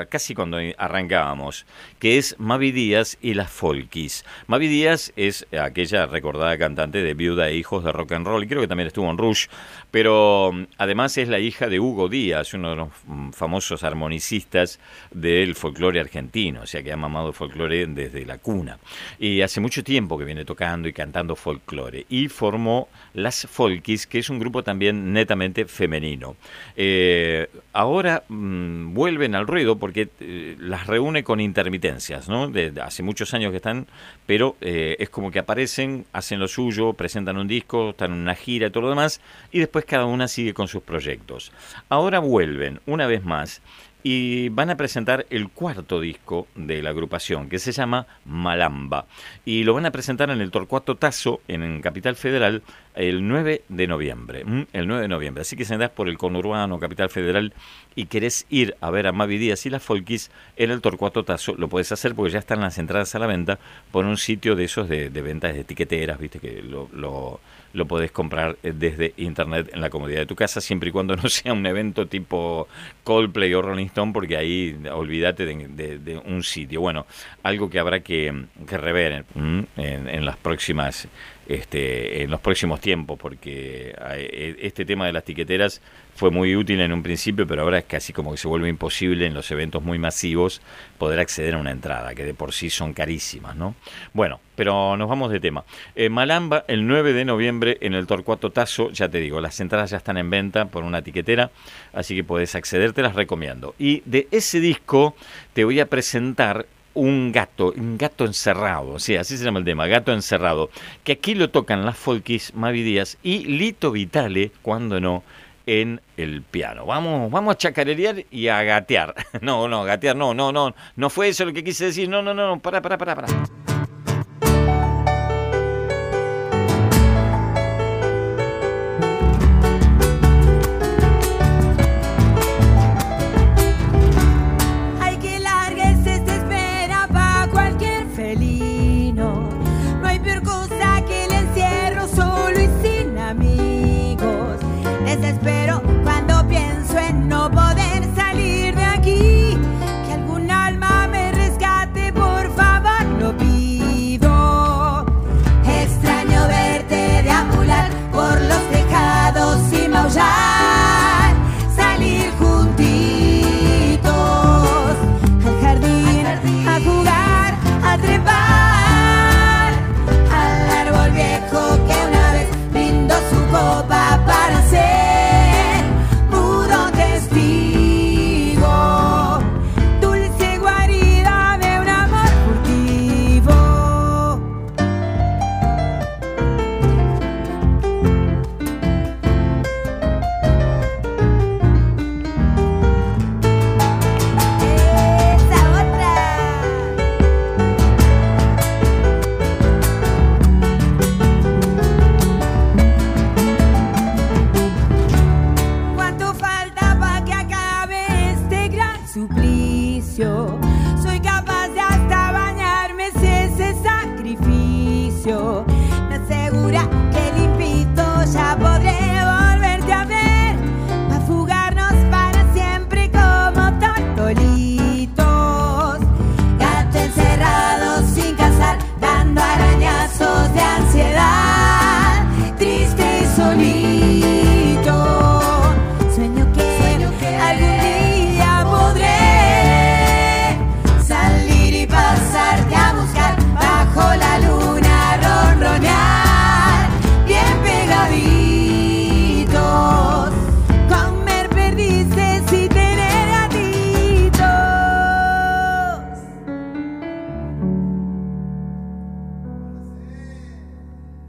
casi 0.08 0.34
cuando 0.34 0.58
arrancábamos, 0.78 1.66
que 1.98 2.18
es 2.18 2.36
Mavi 2.38 2.72
Díaz 2.72 3.18
y 3.20 3.34
las 3.34 3.50
Folkis. 3.50 4.24
Mavi 4.46 4.68
Díaz 4.68 5.12
es 5.16 5.46
aquella 5.58 6.06
recordada 6.06 6.56
cantante 6.58 7.02
de 7.02 7.14
Viuda 7.14 7.48
e 7.48 7.56
Hijos 7.56 7.84
de 7.84 7.92
Rock 7.92 8.12
and 8.12 8.26
Roll, 8.26 8.44
y 8.44 8.48
creo 8.48 8.60
que 8.60 8.68
también 8.68 8.86
estuvo 8.86 9.10
en 9.10 9.18
Rush, 9.18 9.46
pero 9.90 10.52
mm, 10.52 10.64
además 10.78 11.16
es 11.18 11.28
la 11.28 11.38
hija 11.38 11.68
de 11.68 11.80
Hugo 11.80 12.08
Díaz, 12.08 12.54
uno 12.54 12.70
de 12.70 12.76
los 12.76 12.88
mm, 13.06 13.30
famosos 13.30 13.82
armonicistas 13.82 14.78
del 15.10 15.54
folclore 15.54 16.00
argentino, 16.00 16.62
o 16.62 16.66
sea 16.66 16.82
que 16.82 16.92
ha 16.92 16.96
mamado 16.96 17.32
folclore 17.32 17.86
desde 17.86 18.24
la 18.24 18.38
cuna. 18.38 18.78
Y 19.18 19.42
hace 19.42 19.60
mucho 19.60 19.82
tiempo 19.84 20.18
que 20.18 20.24
viene 20.24 20.44
tocando 20.44 20.88
y 20.88 20.92
cantando 20.92 21.36
folclore, 21.36 22.06
y 22.08 22.28
formó 22.28 22.88
las 23.14 23.46
Folkis, 23.46 24.06
que 24.06 24.18
es 24.18 24.30
un 24.30 24.38
grupo 24.38 24.62
también 24.62 25.12
netamente 25.12 25.64
femenino. 25.64 26.36
Eh, 26.76 27.48
ahora 27.72 28.24
mm, 28.28 28.94
vuelven 28.94 29.34
al 29.34 29.46
ruido 29.46 29.78
porque 29.80 30.08
eh, 30.20 30.56
las 30.60 30.86
reúne 30.86 31.24
con 31.24 31.40
intermitencias, 31.40 32.28
¿no? 32.28 32.48
De- 32.48 32.72
hace 32.80 33.02
muchos 33.02 33.34
años 33.34 33.50
que 33.50 33.56
están, 33.56 33.88
pero 34.26 34.54
eh, 34.60 34.94
es 35.00 35.10
como 35.10 35.32
que 35.32 35.40
aparecen, 35.40 36.04
hacen 36.12 36.38
lo 36.38 36.46
suyo, 36.46 36.92
presentan 36.92 37.36
un 37.38 37.48
disco, 37.48 37.90
están 37.90 38.12
en 38.12 38.18
una 38.20 38.36
gira 38.36 38.68
y 38.68 38.70
todo 38.70 38.82
lo 38.84 38.90
demás, 38.90 39.20
y 39.50 39.58
después 39.58 39.84
cada 39.84 40.04
una 40.04 40.28
sigue 40.28 40.54
con 40.54 40.68
sus 40.68 40.82
proyectos. 40.82 41.50
Ahora 41.88 42.20
vuelven 42.20 42.80
una 42.86 43.08
vez 43.08 43.24
más 43.24 43.60
y 44.02 44.48
van 44.50 44.70
a 44.70 44.76
presentar 44.76 45.26
el 45.30 45.48
cuarto 45.50 46.00
disco 46.00 46.46
de 46.54 46.82
la 46.82 46.90
agrupación, 46.90 47.48
que 47.48 47.58
se 47.58 47.72
llama 47.72 48.06
Malamba. 48.24 49.06
Y 49.44 49.64
lo 49.64 49.74
van 49.74 49.86
a 49.86 49.90
presentar 49.90 50.30
en 50.30 50.40
el 50.40 50.50
Torcuato 50.50 50.96
Tazo, 50.96 51.40
en 51.48 51.80
Capital 51.82 52.16
Federal, 52.16 52.62
el 52.94 53.26
9 53.26 53.62
de 53.68 53.86
noviembre. 53.86 54.44
El 54.72 54.86
9 54.86 55.02
de 55.02 55.08
noviembre. 55.08 55.42
Así 55.42 55.56
que 55.56 55.64
si 55.64 55.72
andás 55.72 55.90
por 55.90 56.08
el 56.08 56.18
conurbano, 56.18 56.78
Capital 56.78 57.10
Federal, 57.10 57.52
y 57.94 58.06
querés 58.06 58.46
ir 58.50 58.76
a 58.80 58.90
ver 58.90 59.06
a 59.06 59.12
Mavi 59.12 59.38
Díaz 59.38 59.66
y 59.66 59.70
las 59.70 59.82
Folkis 59.82 60.30
en 60.56 60.70
el 60.70 60.80
Torcuato 60.80 61.24
Tazo, 61.24 61.54
lo 61.54 61.68
puedes 61.68 61.92
hacer 61.92 62.14
porque 62.14 62.32
ya 62.32 62.38
están 62.38 62.60
las 62.60 62.78
entradas 62.78 63.14
a 63.14 63.18
la 63.18 63.26
venta 63.26 63.58
por 63.90 64.04
un 64.04 64.16
sitio 64.16 64.56
de 64.56 64.64
esos 64.64 64.88
de, 64.88 65.10
de 65.10 65.22
ventas 65.22 65.54
de 65.54 65.60
etiqueteras, 65.60 66.18
viste 66.18 66.38
que 66.38 66.62
lo, 66.62 66.88
lo, 66.92 67.40
lo 67.72 67.86
podés 67.86 68.10
comprar 68.10 68.56
eh, 68.62 68.72
desde 68.74 69.14
internet 69.16 69.70
en 69.72 69.80
la 69.80 69.90
comodidad 69.90 70.20
de 70.20 70.26
tu 70.26 70.36
casa, 70.36 70.60
siempre 70.60 70.88
y 70.88 70.92
cuando 70.92 71.16
no 71.22 71.28
sea 71.28 71.52
un 71.52 71.66
evento 71.66 72.06
tipo 72.06 72.68
Coldplay 73.04 73.52
o 73.54 73.62
Rolling 73.62 73.86
Stone, 73.86 74.12
porque 74.12 74.36
ahí 74.36 74.78
olvídate 74.92 75.46
de, 75.46 76.22
un 76.24 76.42
sitio. 76.42 76.80
Bueno, 76.80 77.06
algo 77.42 77.70
que 77.70 77.78
habrá 77.78 78.00
que, 78.00 78.44
que 78.66 78.78
rever 78.78 79.24
¿m? 79.34 79.66
en, 79.76 80.08
en 80.08 80.24
las 80.24 80.36
próximas 80.36 81.08
este, 81.50 82.22
en 82.22 82.30
los 82.30 82.40
próximos 82.40 82.80
tiempos, 82.80 83.18
porque 83.18 83.94
eh, 83.98 84.56
este 84.60 84.84
tema 84.84 85.06
de 85.06 85.12
las 85.12 85.24
tiqueteras 85.24 85.82
fue 86.14 86.30
muy 86.30 86.54
útil 86.54 86.80
en 86.80 86.92
un 86.92 87.02
principio, 87.02 87.46
pero 87.46 87.62
ahora 87.62 87.78
es 87.78 87.86
casi 87.86 88.12
como 88.12 88.30
que 88.30 88.36
se 88.36 88.46
vuelve 88.46 88.68
imposible 88.68 89.26
en 89.26 89.34
los 89.34 89.50
eventos 89.50 89.82
muy 89.82 89.98
masivos 89.98 90.60
poder 90.96 91.18
acceder 91.18 91.54
a 91.54 91.58
una 91.58 91.72
entrada, 91.72 92.14
que 92.14 92.24
de 92.24 92.34
por 92.34 92.52
sí 92.52 92.70
son 92.70 92.92
carísimas, 92.92 93.56
¿no? 93.56 93.74
Bueno, 94.12 94.38
pero 94.54 94.96
nos 94.96 95.08
vamos 95.08 95.32
de 95.32 95.40
tema. 95.40 95.64
Eh, 95.96 96.08
Malamba, 96.08 96.64
el 96.68 96.86
9 96.86 97.14
de 97.14 97.24
noviembre 97.24 97.78
en 97.80 97.94
el 97.94 98.06
Torcuato 98.06 98.50
Tazo, 98.50 98.90
ya 98.90 99.08
te 99.08 99.18
digo, 99.18 99.40
las 99.40 99.58
entradas 99.58 99.90
ya 99.90 99.96
están 99.96 100.18
en 100.18 100.30
venta 100.30 100.66
por 100.66 100.84
una 100.84 101.02
tiquetera, 101.02 101.50
así 101.92 102.14
que 102.14 102.22
puedes 102.22 102.54
acceder, 102.54 102.92
te 102.92 103.02
las 103.02 103.14
recomiendo. 103.16 103.74
Y 103.78 104.02
de 104.04 104.28
ese 104.30 104.60
disco 104.60 105.16
te 105.52 105.64
voy 105.64 105.80
a 105.80 105.86
presentar 105.86 106.66
un 106.94 107.32
gato, 107.32 107.72
un 107.76 107.96
gato 107.96 108.24
encerrado, 108.24 108.98
sí, 108.98 109.16
así 109.16 109.36
se 109.36 109.44
llama 109.44 109.60
el 109.60 109.64
tema, 109.64 109.86
gato 109.86 110.12
encerrado, 110.12 110.70
que 111.04 111.12
aquí 111.12 111.34
lo 111.34 111.50
tocan 111.50 111.84
las 111.84 111.96
Folkis, 111.96 112.54
Mavi 112.54 112.82
Díaz 112.82 113.18
y 113.22 113.44
Lito 113.44 113.92
Vitale, 113.92 114.52
cuando 114.62 115.00
no, 115.00 115.22
en 115.66 116.00
el 116.16 116.42
piano. 116.42 116.84
Vamos, 116.86 117.30
vamos 117.30 117.54
a 117.54 117.58
chacarerear 117.58 118.24
y 118.30 118.48
a 118.48 118.62
gatear. 118.62 119.14
No, 119.40 119.68
no, 119.68 119.84
gatear 119.84 120.16
no, 120.16 120.34
no, 120.34 120.52
no. 120.52 120.74
No 120.96 121.10
fue 121.10 121.28
eso 121.28 121.44
lo 121.44 121.52
que 121.52 121.62
quise 121.64 121.86
decir. 121.86 122.08
No, 122.08 122.22
no, 122.22 122.34
no, 122.34 122.48
no. 122.48 122.60
Para, 122.60 122.82
para, 122.82 122.98
para, 122.98 123.14
para. 123.14 123.28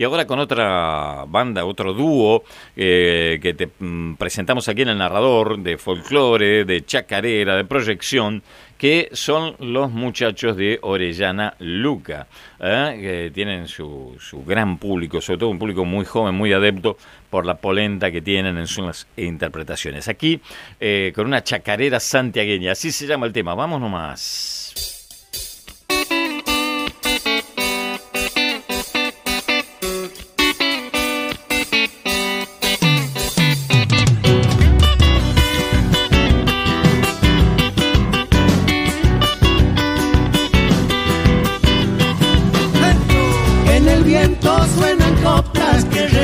Y 0.01 0.03
ahora 0.03 0.25
con 0.25 0.39
otra 0.39 1.25
banda, 1.27 1.63
otro 1.63 1.93
dúo 1.93 2.43
eh, 2.75 3.37
que 3.39 3.53
te 3.53 3.69
mm, 3.77 4.15
presentamos 4.15 4.67
aquí 4.67 4.81
en 4.81 4.89
el 4.89 4.97
narrador 4.97 5.59
de 5.59 5.77
folclore, 5.77 6.65
de 6.65 6.83
chacarera, 6.83 7.55
de 7.55 7.65
proyección, 7.65 8.41
que 8.79 9.09
son 9.11 9.55
los 9.59 9.91
muchachos 9.91 10.57
de 10.57 10.79
Orellana 10.81 11.53
Luca, 11.59 12.25
¿eh? 12.59 12.97
que 12.99 13.31
tienen 13.31 13.67
su, 13.67 14.17
su 14.19 14.43
gran 14.43 14.79
público, 14.79 15.21
sobre 15.21 15.37
todo 15.37 15.49
un 15.49 15.59
público 15.59 15.85
muy 15.85 16.03
joven, 16.03 16.33
muy 16.33 16.51
adepto 16.51 16.97
por 17.29 17.45
la 17.45 17.57
polenta 17.57 18.09
que 18.09 18.23
tienen 18.23 18.57
en 18.57 18.65
sus 18.65 19.05
interpretaciones. 19.17 20.07
Aquí 20.07 20.41
eh, 20.79 21.13
con 21.13 21.27
una 21.27 21.43
chacarera 21.43 21.99
santiagueña, 21.99 22.71
así 22.71 22.91
se 22.91 23.05
llama 23.05 23.27
el 23.27 23.33
tema. 23.33 23.53
Vamos 23.53 23.79
nomás. 23.79 24.60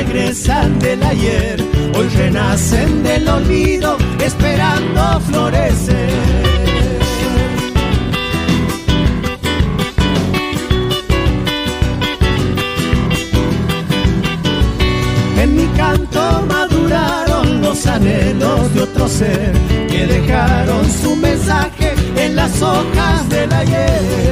Regresan 0.08 0.78
del 0.78 1.02
ayer, 1.02 1.62
hoy 1.94 2.08
renacen 2.08 3.02
del 3.02 3.28
olvido, 3.28 3.96
esperando 4.24 5.20
florecer. 5.20 6.08
En 15.42 15.54
mi 15.54 15.66
canto 15.76 16.46
maduraron 16.48 17.60
los 17.60 17.86
anhelos 17.86 18.74
de 18.74 18.82
otro 18.82 19.08
ser 19.08 19.52
que 19.88 20.06
dejaron 20.06 20.90
su 20.90 21.16
mensaje 21.16 21.94
en 22.16 22.34
las 22.34 22.62
hojas 22.62 23.28
del 23.28 23.52
ayer. 23.52 24.27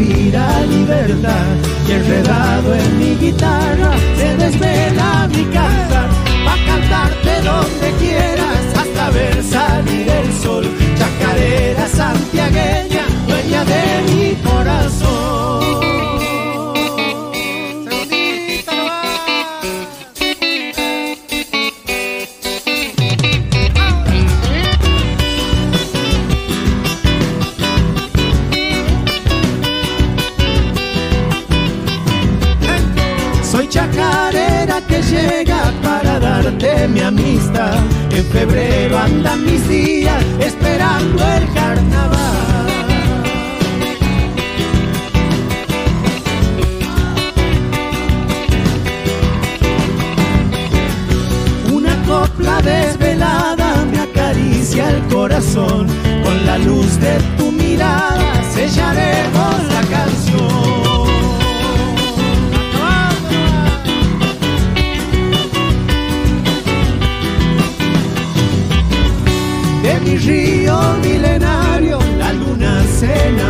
Respira 0.00 0.60
libertad 0.66 1.56
y 1.86 1.92
enredado 1.92 2.74
en 2.74 2.98
mi 2.98 3.14
guitarra 3.16 3.92
se 4.16 4.36
desvela 4.36 5.28
mi 5.28 5.44
cantar. 5.44 6.08
Va 6.46 6.54
a 6.54 6.66
cantarte 6.66 7.42
donde 7.42 7.92
quieras 7.98 8.64
hasta 8.76 9.10
ver 9.10 9.42
salir 9.42 10.08
el 10.08 10.32
sol. 10.42 10.66
Chacarera 10.98 11.86
santiagueña, 11.86 13.04
dueña 13.26 13.64
de 13.64 13.99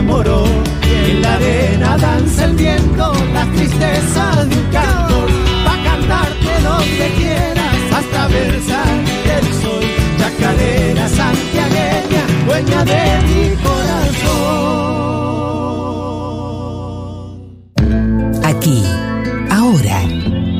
Y 0.00 1.10
en 1.10 1.20
la 1.20 1.34
arena 1.34 1.98
danza 1.98 2.46
el 2.46 2.56
viento, 2.56 3.12
la 3.34 3.44
tristeza 3.52 4.46
de 4.46 4.56
un 4.56 4.64
cantor. 4.72 5.28
Pa' 5.62 5.76
cantarte 5.84 6.62
donde 6.62 7.06
quieras, 7.18 7.76
hasta 7.92 8.26
ver 8.28 8.54
el 8.54 8.62
sol. 8.62 9.84
Chacarera 10.18 11.06
santiagueña, 11.06 12.22
dueña 12.46 12.84
de 12.86 13.02
mi 13.28 13.44
corazón. 13.62 14.40
Aquí, 18.42 18.82
ahora, 19.50 20.00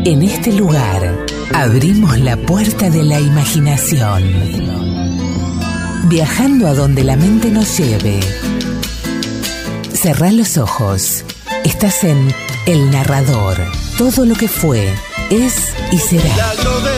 en 0.05 0.23
este 0.23 0.53
lugar, 0.53 1.27
abrimos 1.55 2.19
la 2.19 2.37
puerta 2.37 2.91
de 2.91 3.05
la 3.05 3.19
imaginación. 3.19 4.23
Viajando 6.09 6.67
a 6.67 6.75
donde 6.75 7.05
la 7.05 7.17
mente 7.17 7.51
nos 7.51 7.79
lleve. 7.79 8.21
Cerrá 10.01 10.33
los 10.33 10.57
ojos. 10.57 11.25
Estás 11.63 12.05
en 12.05 12.35
El 12.65 12.91
Narrador. 12.91 13.59
Todo 13.99 14.25
lo 14.25 14.35
que 14.35 14.49
fue, 14.49 14.89
es 15.29 15.75
y 15.93 15.99
será. 15.99 16.90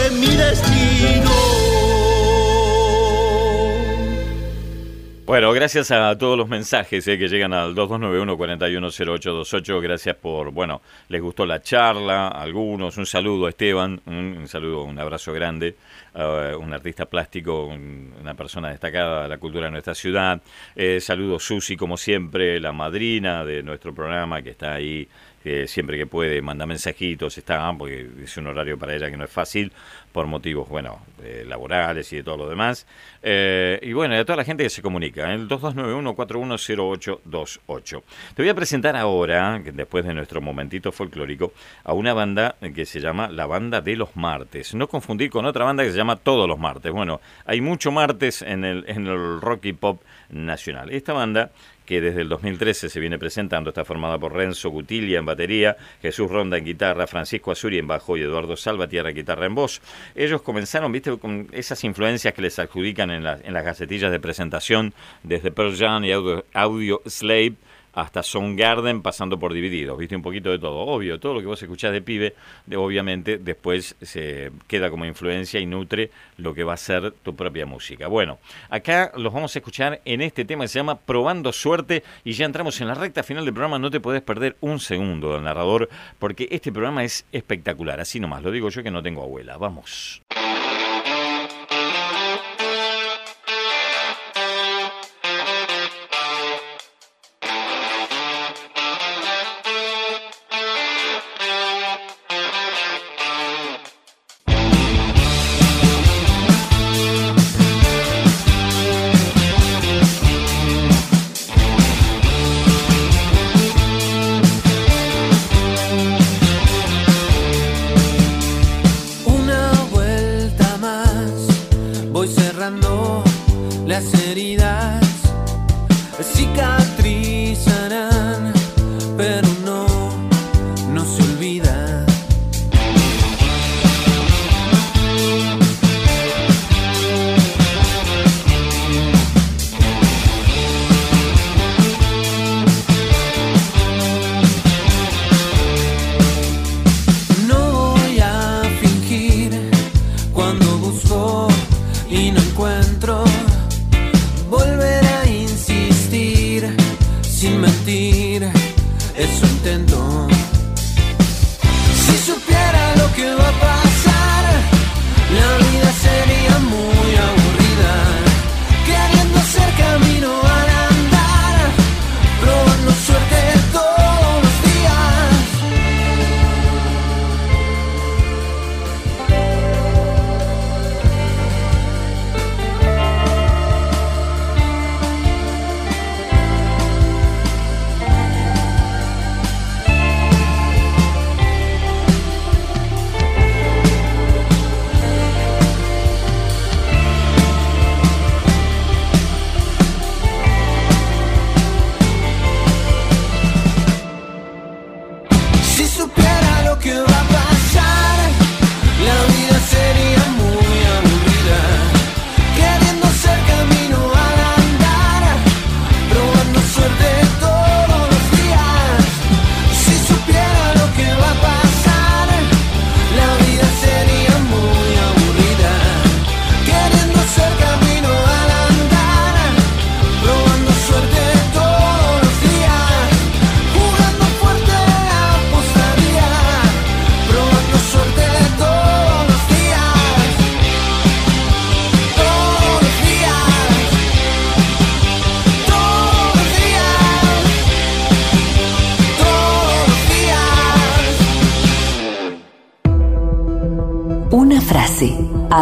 Bueno, 5.32 5.48
gracias 5.54 5.90
a 5.90 6.18
todos 6.18 6.36
los 6.36 6.46
mensajes 6.46 7.08
eh, 7.08 7.16
que 7.16 7.26
llegan 7.26 7.54
al 7.54 7.74
2291-410828. 7.74 9.80
Gracias 9.80 10.14
por, 10.16 10.50
bueno, 10.50 10.82
les 11.08 11.22
gustó 11.22 11.46
la 11.46 11.62
charla, 11.62 12.28
algunos. 12.28 12.98
Un 12.98 13.06
saludo 13.06 13.46
a 13.46 13.48
Esteban, 13.48 13.98
un, 14.04 14.46
saludo, 14.46 14.84
un 14.84 14.98
abrazo 14.98 15.32
grande. 15.32 15.74
eh, 16.14 16.54
un 16.54 16.74
artista 16.74 17.06
plástico, 17.06 17.64
un- 17.64 18.12
una 18.20 18.34
persona 18.34 18.68
destacada 18.68 19.22
de 19.22 19.28
la 19.30 19.38
cultura 19.38 19.64
de 19.64 19.70
nuestra 19.70 19.94
ciudad. 19.94 20.42
Eh, 20.76 21.00
saludo 21.00 21.38
Susi, 21.38 21.78
como 21.78 21.96
siempre, 21.96 22.60
la 22.60 22.72
madrina 22.72 23.42
de 23.42 23.62
nuestro 23.62 23.94
programa, 23.94 24.42
que 24.42 24.50
está 24.50 24.74
ahí 24.74 25.08
que 25.42 25.66
siempre 25.66 25.98
que 25.98 26.06
puede 26.06 26.40
manda 26.40 26.66
mensajitos, 26.66 27.36
está, 27.36 27.72
porque 27.76 28.06
es 28.22 28.36
un 28.36 28.46
horario 28.46 28.78
para 28.78 28.94
ella 28.94 29.10
que 29.10 29.16
no 29.16 29.24
es 29.24 29.30
fácil, 29.30 29.72
por 30.12 30.26
motivos, 30.26 30.68
bueno, 30.68 31.00
eh, 31.22 31.44
laborales 31.46 32.12
y 32.12 32.16
de 32.16 32.22
todo 32.22 32.36
lo 32.36 32.48
demás. 32.48 32.86
Eh, 33.22 33.80
y 33.82 33.92
bueno, 33.92 34.14
a 34.14 34.24
toda 34.24 34.36
la 34.36 34.44
gente 34.44 34.62
que 34.64 34.70
se 34.70 34.82
comunica, 34.82 35.32
¿eh? 35.32 35.34
el 35.34 35.48
2291-410828. 35.48 38.02
Te 38.34 38.42
voy 38.42 38.50
a 38.50 38.54
presentar 38.54 38.96
ahora, 38.96 39.60
después 39.72 40.04
de 40.04 40.14
nuestro 40.14 40.40
momentito 40.40 40.92
folclórico, 40.92 41.52
a 41.84 41.94
una 41.94 42.14
banda 42.14 42.56
que 42.74 42.84
se 42.84 43.00
llama 43.00 43.28
La 43.28 43.46
Banda 43.46 43.80
de 43.80 43.96
los 43.96 44.16
Martes. 44.16 44.74
No 44.74 44.88
confundir 44.88 45.30
con 45.30 45.46
otra 45.46 45.64
banda 45.64 45.84
que 45.84 45.90
se 45.90 45.96
llama 45.96 46.16
Todos 46.16 46.48
los 46.48 46.58
Martes. 46.58 46.92
Bueno, 46.92 47.20
hay 47.46 47.60
mucho 47.60 47.90
martes 47.90 48.42
en 48.42 48.64
el, 48.64 48.84
en 48.86 49.06
el 49.06 49.40
rock 49.40 49.66
y 49.66 49.72
pop 49.72 50.02
nacional. 50.30 50.90
Esta 50.90 51.12
banda 51.12 51.50
que 51.86 52.00
desde 52.00 52.22
el 52.22 52.28
2013 52.28 52.88
se 52.88 53.00
viene 53.00 53.18
presentando. 53.18 53.70
Está 53.70 53.84
formada 53.84 54.18
por 54.18 54.32
Renzo 54.32 54.70
Gutilia 54.70 55.18
en 55.18 55.26
batería, 55.26 55.76
Jesús 56.00 56.30
Ronda 56.30 56.56
en 56.56 56.64
guitarra, 56.64 57.06
Francisco 57.06 57.50
Azuri 57.50 57.78
en 57.78 57.86
bajo 57.86 58.16
y 58.16 58.22
Eduardo 58.22 58.56
Salvatierra 58.56 59.10
en 59.10 59.16
guitarra 59.16 59.46
en 59.46 59.54
voz. 59.54 59.80
Ellos 60.14 60.42
comenzaron, 60.42 60.92
viste, 60.92 61.16
con 61.18 61.48
esas 61.52 61.82
influencias 61.84 62.34
que 62.34 62.42
les 62.42 62.58
adjudican 62.58 63.10
en, 63.10 63.24
la- 63.24 63.38
en 63.42 63.52
las 63.54 63.64
gacetillas 63.64 64.10
de 64.10 64.20
presentación, 64.20 64.94
desde 65.22 65.50
Pearl 65.50 65.76
Jam 65.76 66.04
y 66.04 66.12
Audio, 66.12 66.44
Audio 66.54 67.02
Slave 67.06 67.54
hasta 67.92 68.22
Soundgarden 68.22 69.02
pasando 69.02 69.38
por 69.38 69.52
Divididos, 69.52 69.98
viste 69.98 70.16
un 70.16 70.22
poquito 70.22 70.50
de 70.50 70.58
todo, 70.58 70.78
obvio, 70.78 71.20
todo 71.20 71.34
lo 71.34 71.40
que 71.40 71.46
vos 71.46 71.62
escuchás 71.62 71.92
de 71.92 72.02
pibe, 72.02 72.34
obviamente 72.74 73.38
después 73.38 73.96
se 74.00 74.50
queda 74.66 74.90
como 74.90 75.04
influencia 75.04 75.60
y 75.60 75.66
nutre 75.66 76.10
lo 76.38 76.54
que 76.54 76.64
va 76.64 76.74
a 76.74 76.78
ser 76.78 77.12
tu 77.22 77.36
propia 77.36 77.66
música. 77.66 78.08
Bueno, 78.08 78.38
acá 78.70 79.12
los 79.16 79.32
vamos 79.32 79.54
a 79.54 79.58
escuchar 79.58 80.00
en 80.04 80.22
este 80.22 80.44
tema 80.44 80.64
que 80.64 80.68
se 80.68 80.78
llama 80.78 80.98
Probando 80.98 81.52
Suerte 81.52 82.02
y 82.24 82.32
ya 82.32 82.46
entramos 82.46 82.80
en 82.80 82.88
la 82.88 82.94
recta 82.94 83.22
final 83.22 83.44
del 83.44 83.54
programa, 83.54 83.78
no 83.78 83.90
te 83.90 84.00
podés 84.00 84.22
perder 84.22 84.56
un 84.60 84.80
segundo 84.80 85.32
del 85.32 85.44
narrador 85.44 85.88
porque 86.18 86.48
este 86.50 86.72
programa 86.72 87.04
es 87.04 87.26
espectacular, 87.32 88.00
así 88.00 88.20
nomás, 88.20 88.42
lo 88.42 88.50
digo 88.50 88.68
yo 88.68 88.82
que 88.82 88.90
no 88.90 89.02
tengo 89.02 89.22
abuela, 89.22 89.56
vamos. 89.56 90.22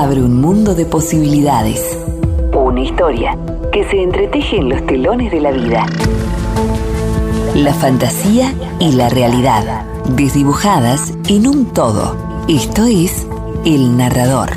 Abre 0.01 0.23
un 0.23 0.41
mundo 0.41 0.75
de 0.75 0.87
posibilidades. 0.87 1.99
Una 2.55 2.81
historia 2.81 3.37
que 3.71 3.85
se 3.85 4.03
entreteje 4.03 4.57
en 4.57 4.71
los 4.71 4.87
telones 4.87 5.31
de 5.31 5.41
la 5.41 5.51
vida. 5.51 5.85
la 7.55 7.75
fantasía 7.75 8.55
y 8.79 8.93
la 8.93 9.11
realidad, 9.11 9.85
desdibujadas 10.17 11.13
en 11.29 11.47
un 11.47 11.75
todo. 11.75 12.17
Esto 12.49 12.87
es 12.87 13.27
El 13.67 13.99
Narrador. 13.99 14.49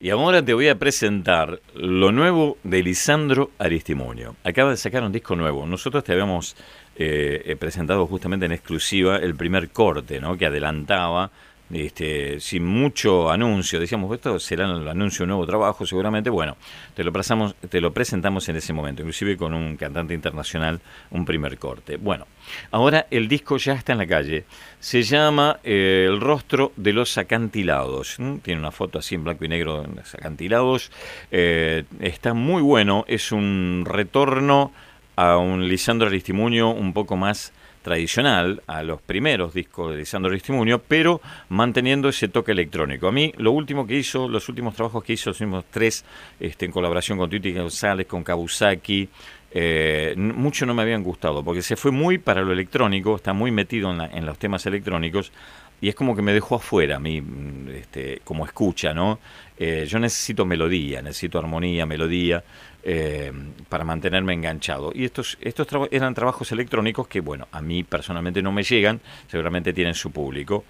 Y 0.00 0.10
ahora 0.10 0.44
te 0.44 0.52
voy 0.52 0.66
a 0.66 0.76
presentar 0.76 1.60
lo 1.74 2.10
nuevo 2.10 2.56
de 2.64 2.82
Lisandro 2.82 3.50
Aristimonio. 3.60 4.34
Acaba 4.42 4.70
de 4.70 4.76
sacar 4.76 5.04
un 5.04 5.12
disco 5.12 5.36
nuevo. 5.36 5.64
Nosotros 5.64 6.02
te 6.02 6.10
habíamos 6.10 6.56
eh, 6.96 7.40
eh, 7.46 7.54
presentado 7.54 8.04
justamente 8.08 8.46
en 8.46 8.52
exclusiva 8.52 9.18
el 9.18 9.36
primer 9.36 9.70
corte, 9.70 10.20
¿no? 10.20 10.36
Que 10.36 10.46
adelantaba, 10.46 11.30
este, 11.72 12.38
sin 12.40 12.64
mucho 12.64 13.30
anuncio. 13.30 13.80
Decíamos, 13.80 14.12
esto 14.14 14.38
será 14.38 14.66
el 14.66 14.86
anuncio 14.86 15.18
de 15.18 15.24
un 15.24 15.28
nuevo 15.30 15.46
trabajo, 15.46 15.86
seguramente. 15.86 16.30
Bueno, 16.30 16.56
te 16.94 17.02
lo, 17.02 17.12
presentamos, 17.12 17.54
te 17.54 17.80
lo 17.80 17.92
presentamos 17.92 18.48
en 18.48 18.56
ese 18.56 18.72
momento, 18.72 19.02
inclusive 19.02 19.36
con 19.36 19.54
un 19.54 19.76
cantante 19.76 20.14
internacional, 20.14 20.80
un 21.10 21.24
primer 21.24 21.58
corte. 21.58 21.96
Bueno, 21.96 22.26
ahora 22.70 23.06
el 23.10 23.28
disco 23.28 23.56
ya 23.56 23.74
está 23.74 23.92
en 23.92 23.98
la 23.98 24.06
calle. 24.06 24.44
Se 24.80 25.02
llama 25.02 25.58
eh, 25.64 26.06
El 26.08 26.20
rostro 26.20 26.72
de 26.76 26.92
los 26.92 27.16
acantilados. 27.16 28.16
Tiene 28.42 28.60
una 28.60 28.72
foto 28.72 28.98
así 28.98 29.14
en 29.14 29.24
blanco 29.24 29.44
y 29.44 29.48
negro 29.48 29.82
de 29.82 29.88
los 29.88 30.14
acantilados. 30.14 30.90
Eh, 31.30 31.84
está 32.00 32.34
muy 32.34 32.62
bueno. 32.62 33.04
Es 33.08 33.32
un 33.32 33.84
retorno 33.86 34.72
a 35.16 35.36
un 35.36 35.68
Lisandro 35.68 36.08
Aristimuño 36.08 36.70
un 36.70 36.92
poco 36.92 37.16
más 37.16 37.52
tradicional, 37.82 38.62
a 38.66 38.82
los 38.82 39.00
primeros 39.00 39.52
discos 39.54 39.92
de 39.92 39.98
Lisandro 39.98 40.30
Aristimuño, 40.30 40.78
pero 40.78 41.20
manteniendo 41.48 42.08
ese 42.08 42.28
toque 42.28 42.52
electrónico. 42.52 43.08
A 43.08 43.12
mí, 43.12 43.32
lo 43.36 43.52
último 43.52 43.86
que 43.86 43.96
hizo, 43.96 44.28
los 44.28 44.48
últimos 44.48 44.74
trabajos 44.74 45.04
que 45.04 45.12
hizo, 45.14 45.30
los 45.30 45.40
últimos 45.40 45.64
tres, 45.70 46.04
este, 46.40 46.66
en 46.66 46.72
colaboración 46.72 47.18
con 47.18 47.28
Titi 47.28 47.52
González, 47.52 48.06
con 48.06 48.24
Kabusaki, 48.24 49.08
eh, 49.54 50.14
mucho 50.16 50.66
no 50.66 50.74
me 50.74 50.82
habían 50.82 51.02
gustado, 51.02 51.42
porque 51.44 51.62
se 51.62 51.76
fue 51.76 51.90
muy 51.90 52.18
para 52.18 52.42
lo 52.42 52.52
electrónico, 52.52 53.16
está 53.16 53.32
muy 53.32 53.50
metido 53.50 53.90
en, 53.90 53.98
la- 53.98 54.06
los 54.26 54.38
temas 54.38 54.64
electrónicos, 54.66 55.32
y 55.80 55.88
es 55.88 55.94
como 55.94 56.14
que 56.14 56.22
me 56.22 56.32
dejó 56.32 56.56
afuera 56.56 56.96
a 56.96 56.98
mí, 57.00 57.20
mm, 57.20 57.68
este, 57.70 58.20
como 58.24 58.44
escucha, 58.46 58.94
¿no? 58.94 59.18
Eh, 59.58 59.84
yo 59.88 59.98
necesito 59.98 60.44
melodía, 60.46 61.02
necesito 61.02 61.38
armonía, 61.38 61.86
melodía, 61.86 62.42
eh, 62.84 63.32
para 63.68 63.84
mantenerme 63.84 64.32
enganchado. 64.32 64.92
Y 64.94 65.04
estos, 65.04 65.38
estos 65.40 65.66
eran 65.90 66.14
trabajos 66.14 66.50
electrónicos 66.52 67.06
que, 67.08 67.20
bueno, 67.20 67.48
a 67.52 67.60
mí 67.60 67.82
personalmente 67.84 68.42
no 68.42 68.52
me 68.52 68.62
llegan, 68.62 69.00
seguramente 69.28 69.72
tienen 69.72 69.94
su 69.94 70.10
público. 70.10 70.64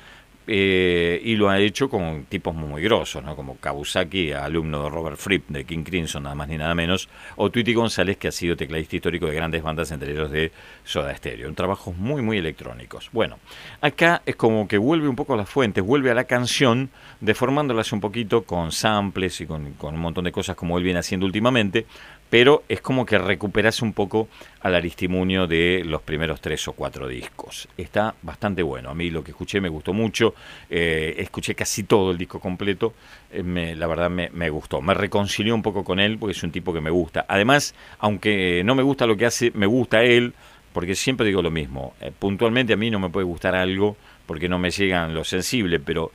Eh, 0.47 1.21
y 1.25 1.37
lo 1.37 1.49
ha 1.49 1.59
hecho 1.59 1.89
con 1.89 2.25
tipos 2.25 2.55
muy 2.55 2.83
grosos, 2.83 3.23
¿no? 3.23 3.37
como 3.37 3.57
Kabusaki, 3.57 4.33
alumno 4.33 4.85
de 4.85 4.91
Robert 4.91 5.17
Fripp 5.17 5.49
de 5.49 5.65
King 5.65 5.85
Crimson, 5.85 6.25
nada 6.25 6.35
más 6.35 6.49
ni 6.49 6.59
nada 6.59 6.75
menos, 6.75 7.09
o 7.37 7.51
Tweety 7.51 7.75
González, 7.75 8.17
que 8.17 8.29
ha 8.29 8.33
sido 8.33 8.57
tecladista 8.57 8.97
histórico 8.97 9.27
de 9.27 9.35
grandes 9.35 9.63
bandas, 9.63 9.91
entre 9.93 10.13
ellos 10.13 10.31
de 10.31 10.53
Soda 10.85 11.15
Stereo. 11.17 11.49
Un 11.49 11.55
trabajos 11.55 11.97
muy, 11.97 12.23
muy 12.23 12.39
electrónicos. 12.39 13.09
Bueno, 13.13 13.39
acá 13.81 14.23
es 14.27 14.37
como 14.37 14.67
que 14.67 14.79
vuelve 14.79 15.09
un 15.09 15.17
poco 15.17 15.35
a 15.35 15.37
las 15.37 15.49
fuentes, 15.49 15.85
vuelve 15.85 16.11
a 16.11 16.15
la 16.15 16.25
canción, 16.25 16.91
deformándolas 17.21 17.93
un 17.93 18.01
poquito 18.01 18.43
con 18.43 18.73
samples 18.73 19.41
y 19.41 19.47
con 19.47 19.75
un 19.81 20.01
montón 20.01 20.25
de 20.25 20.33
cosas 20.33 20.57
como 20.57 20.77
él 20.79 20.85
viene 20.85 20.99
haciendo 20.99 21.27
últimamente, 21.27 21.87
pero 22.33 22.63
es 22.67 22.81
como 22.81 23.05
que 23.05 23.19
recuperas 23.19 23.83
un 23.83 23.93
poco 23.93 24.27
al 24.63 24.75
aristimunio 24.75 25.47
de 25.47 25.83
los 25.85 26.01
primeros 26.01 26.41
tres 26.41 26.67
o 26.67 26.73
cuatro 26.73 27.07
discos. 27.07 27.69
Está 27.77 28.15
bastante 28.23 28.63
bueno. 28.63 28.89
A 28.89 28.95
mí 28.95 29.11
lo 29.11 29.23
que 29.23 29.33
escuché 29.33 29.61
me 29.61 29.69
gustó 29.69 29.93
mucho. 29.93 30.35
eh, 30.71 31.15
escuché 31.19 31.55
casi 31.55 31.83
todo 31.83 32.11
el 32.11 32.17
disco 32.17 32.41
completo. 32.41 32.95
eh, 33.31 33.43
me- 33.43 33.77
la 33.77 33.87
verdad 33.87 34.09
me, 34.09 34.49
gustó. 34.49 34.81
Me 34.81 34.95
reconcilió 34.95 35.55
un 35.55 35.61
poco 35.61 35.85
con 35.85 36.01
él 36.01 36.17
porque 36.17 36.33
es 36.33 36.43
un 36.43 36.53
tipo 36.53 36.73
que 36.73 36.81
me 36.81 36.89
gusta. 36.89 37.27
Además, 37.29 37.75
aunque 37.99 38.63
no 38.65 38.75
me 38.75 38.83
gusta 38.83 39.07
lo 39.07 39.15
que 39.19 39.27
hace, 39.27 39.51
me 39.55 39.67
gusta 39.67 40.03
él. 40.03 40.33
Porque 40.73 40.95
siempre 40.95 41.27
digo 41.27 41.43
lo 41.43 41.51
mismo. 41.51 41.93
eh, 42.01 42.13
puntualmente 42.19 42.73
a 42.73 42.79
mí 42.79 42.91
no 42.91 42.99
me 42.99 43.11
puede 43.11 43.27
gustar 43.27 43.55
algo 43.55 43.95
porque 44.25 44.49
no 44.49 44.59
me 44.59 44.71
llegan 44.71 45.13
lo 45.13 45.23
sensible, 45.23 45.81
pero 45.81 46.13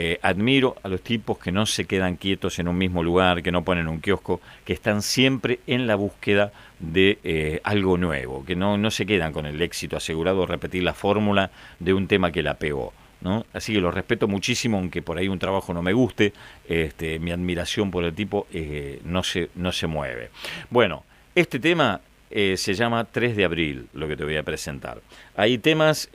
eh, 0.00 0.20
admiro 0.22 0.76
a 0.84 0.88
los 0.88 1.00
tipos 1.00 1.38
que 1.38 1.50
no 1.50 1.66
se 1.66 1.86
quedan 1.86 2.14
quietos 2.14 2.60
en 2.60 2.68
un 2.68 2.78
mismo 2.78 3.02
lugar, 3.02 3.42
que 3.42 3.50
no 3.50 3.64
ponen 3.64 3.88
un 3.88 4.00
kiosco, 4.00 4.40
que 4.64 4.72
están 4.72 5.02
siempre 5.02 5.58
en 5.66 5.88
la 5.88 5.96
búsqueda 5.96 6.52
de 6.78 7.18
eh, 7.24 7.60
algo 7.64 7.98
nuevo, 7.98 8.44
que 8.44 8.54
no, 8.54 8.78
no 8.78 8.92
se 8.92 9.06
quedan 9.06 9.32
con 9.32 9.44
el 9.44 9.60
éxito 9.60 9.96
asegurado 9.96 10.46
repetir 10.46 10.84
la 10.84 10.94
fórmula 10.94 11.50
de 11.80 11.94
un 11.94 12.06
tema 12.06 12.30
que 12.30 12.44
la 12.44 12.54
pegó. 12.54 12.92
¿no? 13.22 13.44
Así 13.52 13.72
que 13.72 13.80
lo 13.80 13.90
respeto 13.90 14.28
muchísimo, 14.28 14.78
aunque 14.78 15.02
por 15.02 15.18
ahí 15.18 15.26
un 15.26 15.40
trabajo 15.40 15.74
no 15.74 15.82
me 15.82 15.92
guste, 15.92 16.32
este, 16.68 17.18
mi 17.18 17.32
admiración 17.32 17.90
por 17.90 18.04
el 18.04 18.14
tipo 18.14 18.46
eh, 18.52 19.00
no, 19.02 19.24
se, 19.24 19.50
no 19.56 19.72
se 19.72 19.88
mueve. 19.88 20.30
Bueno, 20.70 21.02
este 21.34 21.58
tema 21.58 22.00
se 22.30 22.74
llama 22.74 23.04
3 23.04 23.36
de 23.36 23.44
abril, 23.44 23.88
lo 23.94 24.06
que 24.06 24.14
te 24.14 24.22
voy 24.22 24.36
a 24.36 24.44
presentar. 24.44 25.00
Hay 25.34 25.56
temas 25.56 26.10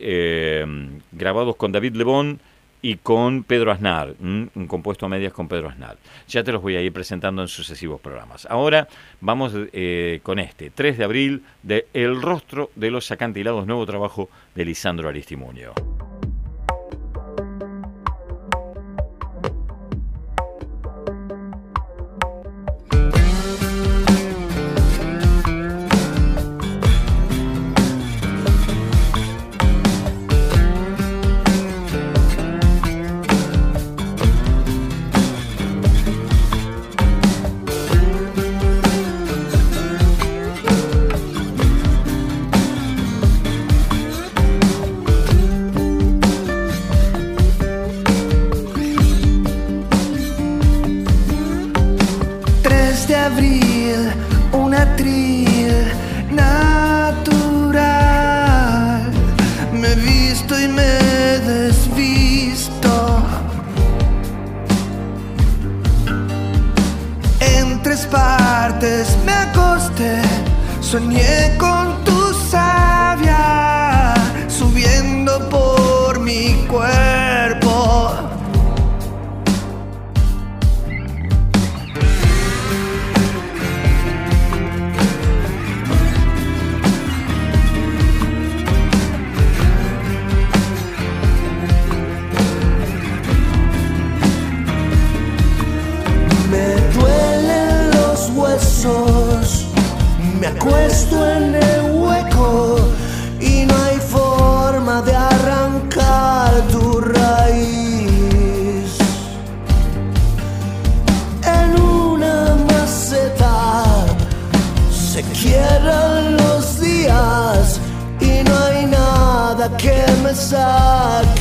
grabados 1.12 1.56
con 1.56 1.72
David 1.72 1.96
Lebón 1.96 2.40
y 2.84 2.98
con 2.98 3.44
Pedro 3.46 3.72
Aznar, 3.72 4.14
un 4.20 4.68
compuesto 4.68 5.06
a 5.06 5.10
medias 5.10 5.32
con 5.32 5.48
Pedro 5.48 5.70
Aznar. 5.70 5.98
Ya 6.28 6.44
te 6.44 6.52
los 6.52 6.62
voy 6.62 6.76
a 6.76 6.82
ir 6.82 6.92
presentando 6.92 7.42
en 7.42 7.48
sucesivos 7.48 8.02
programas. 8.02 8.46
Ahora 8.50 8.90
vamos 9.22 9.54
eh, 9.56 10.20
con 10.22 10.38
este, 10.38 10.70
3 10.70 10.98
de 10.98 11.04
abril, 11.06 11.44
de 11.64 11.88
El 11.94 12.22
rostro 12.22 12.72
de 12.76 12.92
los 12.92 13.10
acantilados, 13.10 13.66
nuevo 13.66 13.86
trabajo 13.86 14.30
de 14.54 14.66
Lisandro 14.66 15.08
Aristimuño. 15.08 15.72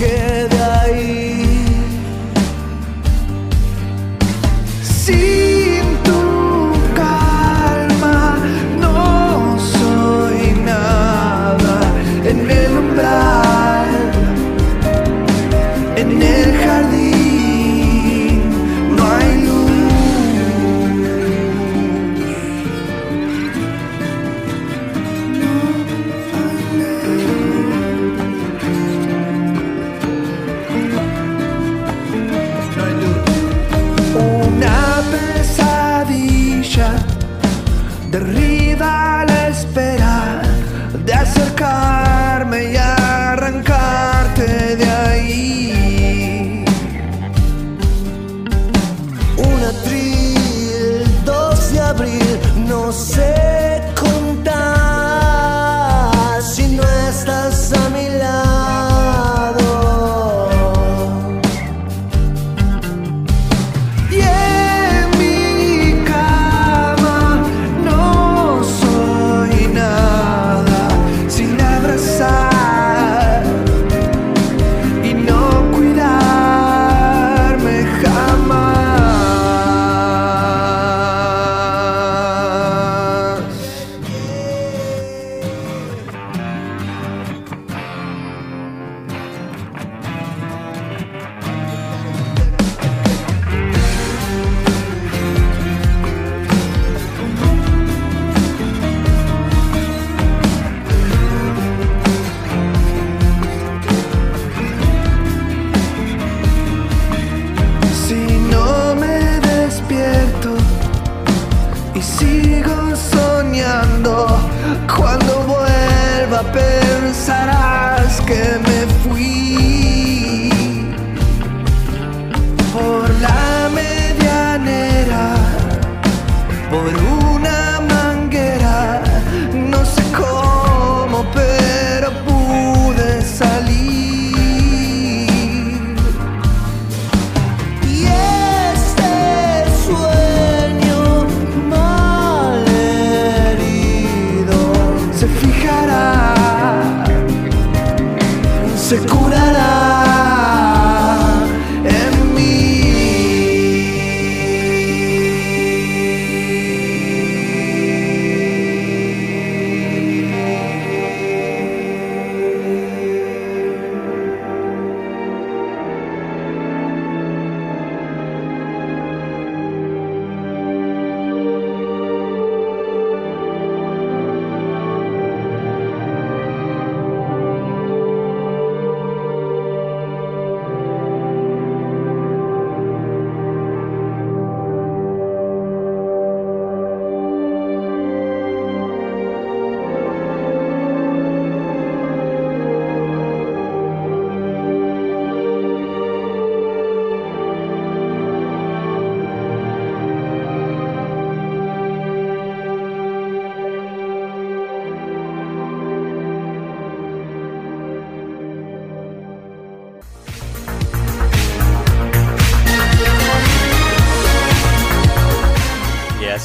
care 0.03 0.31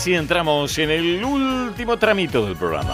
así 0.08 0.16
entramos 0.16 0.78
en 0.78 0.90
el 0.90 1.22
último 1.22 1.98
tramito 1.98 2.46
del 2.46 2.56
programa. 2.56 2.94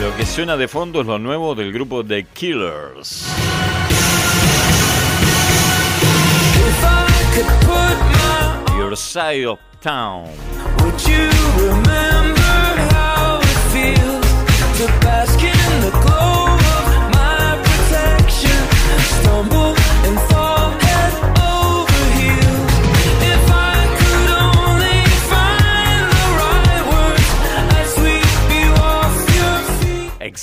Lo 0.00 0.16
que 0.16 0.26
suena 0.26 0.56
de 0.56 0.66
fondo 0.66 1.00
es 1.00 1.06
lo 1.06 1.20
nuevo 1.20 1.54
del 1.54 1.72
grupo 1.72 2.04
The 2.04 2.24
Killers. 2.24 3.24
Your 8.76 8.96
Side 8.96 9.46
of 9.46 9.60
Town. 9.80 10.26
Would 10.80 11.00
you 11.06 11.30
remember 11.56 12.42
how 12.94 13.38
it 13.38 13.58
feels 13.70 14.26
to 14.78 14.88
bask 15.04 15.38
in 15.40 15.80
the 15.82 15.92
glow 16.02 16.46
of 16.48 17.14
my 17.14 17.62
protection? 17.62 18.58
Stumble 19.20 19.77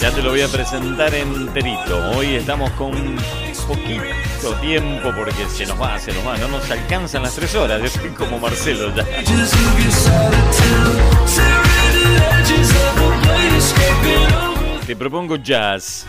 Ya 0.00 0.10
te 0.10 0.22
lo 0.22 0.30
voy 0.30 0.40
a 0.42 0.48
presentar 0.48 1.14
enterito. 1.14 2.10
Hoy 2.16 2.34
estamos 2.34 2.70
con 2.72 3.16
poquito 3.66 4.05
tiempo 4.54 5.12
porque 5.16 5.46
se 5.48 5.66
nos 5.66 5.80
va, 5.80 5.98
se 5.98 6.12
nos 6.12 6.26
va. 6.26 6.36
No 6.38 6.48
nos 6.48 6.70
alcanzan 6.70 7.22
las 7.22 7.34
tres 7.34 7.54
horas. 7.54 7.82
Yo 7.82 7.88
soy 7.88 8.10
como 8.10 8.38
Marcelo 8.38 8.94
ya. 8.94 9.04
Te 14.86 14.96
propongo 14.96 15.36
jazz 15.36 16.06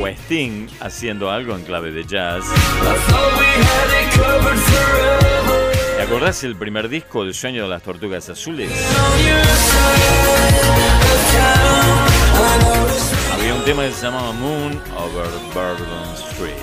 o 0.00 0.06
Sting 0.06 0.68
haciendo 0.80 1.30
algo 1.30 1.54
en 1.54 1.62
clave 1.62 1.92
de 1.92 2.04
jazz. 2.04 2.44
¿Te 5.96 6.02
acordás 6.02 6.44
el 6.44 6.56
primer 6.56 6.88
disco, 6.88 7.22
El 7.22 7.34
sueño 7.34 7.64
de 7.64 7.68
las 7.68 7.82
tortugas 7.82 8.28
azules? 8.28 8.70
Había 13.46 13.60
un 13.60 13.64
tema 13.64 13.82
tema 13.82 13.84
que 13.84 13.92
se 13.92 14.02
llamaba 14.02 14.32
Moon 14.32 14.82
Over 14.96 15.28
Bourbon 15.54 16.14
Street. 16.16 16.56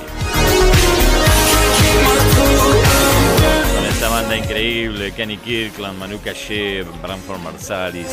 Con 3.73 3.85
esta 3.85 4.09
banda 4.09 4.35
increíble, 4.35 5.13
Kenny 5.13 5.37
Kirkland, 5.37 5.97
Manu 5.97 6.19
Caché, 6.19 6.83
Branford 7.01 7.39
Marsalis. 7.39 8.07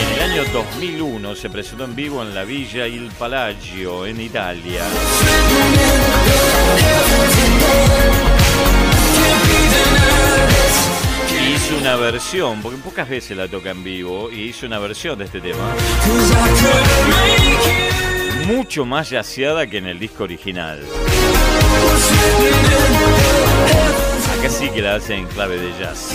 En 0.00 0.14
el 0.14 0.30
año 0.30 0.44
2001 0.52 1.34
se 1.34 1.50
presentó 1.50 1.86
en 1.86 1.96
vivo 1.96 2.22
en 2.22 2.36
la 2.36 2.44
Villa 2.44 2.86
Il 2.86 3.10
Palagio, 3.18 4.06
en 4.06 4.20
Italia. 4.20 4.84
Hizo 11.64 11.78
una 11.78 11.96
versión, 11.96 12.60
porque 12.60 12.76
pocas 12.76 13.08
veces 13.08 13.34
la 13.38 13.48
toca 13.48 13.70
en 13.70 13.82
vivo, 13.82 14.30
y 14.30 14.42
hizo 14.42 14.66
una 14.66 14.78
versión 14.78 15.16
de 15.18 15.24
este 15.24 15.40
tema. 15.40 15.74
Mucho 18.46 18.84
más 18.84 19.08
yaceada 19.08 19.66
que 19.66 19.78
en 19.78 19.86
el 19.86 19.98
disco 19.98 20.24
original. 20.24 20.82
Acá 24.38 24.50
sí 24.50 24.68
que 24.68 24.82
la 24.82 24.96
hace 24.96 25.14
en 25.14 25.26
clave 25.26 25.58
de 25.58 25.70
jazz. 25.78 26.14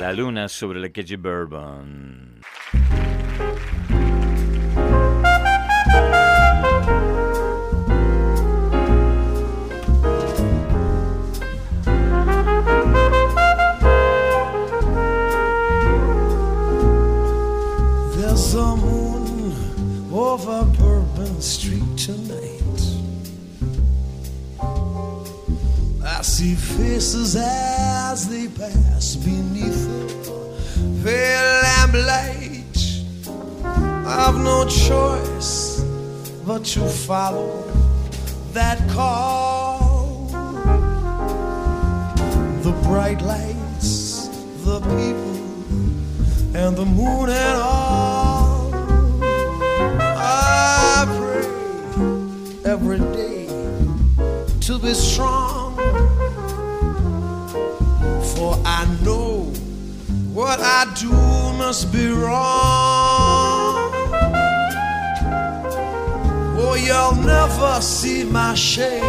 La 0.00 0.14
luna 0.14 0.48
sobre 0.48 0.80
la 0.80 0.88
calle 0.88 1.18
Bourbon. 1.18 2.40
Faces 26.76 27.36
as 27.36 28.28
they 28.28 28.48
pass 28.48 29.16
beneath 29.16 29.86
the 29.88 31.02
pale 31.02 31.62
lamplight. 31.62 32.76
I've 34.06 34.38
no 34.38 34.66
choice 34.66 35.80
but 36.46 36.64
to 36.64 36.86
follow 36.88 37.62
that 38.52 38.78
call. 38.90 40.28
The 42.62 42.72
bright 42.82 43.20
lights, 43.22 44.28
the 44.64 44.80
people 44.80 45.34
and 46.56 46.76
the 46.76 46.86
moon 46.86 47.28
and 47.28 47.62
all. 47.62 48.70
I 50.16 51.04
pray 51.18 51.46
every 52.72 52.98
day 52.98 53.46
to 54.60 54.78
be 54.78 54.94
strong, 54.94 55.76
I 58.64 58.84
know 59.02 59.52
what 60.32 60.60
I 60.60 60.92
do 60.98 61.10
must 61.58 61.92
be 61.92 62.08
wrong. 62.08 63.74
Oh, 66.56 66.74
you'll 66.74 67.22
never 67.24 67.80
see 67.80 68.24
my 68.24 68.54
shade. 68.54 69.02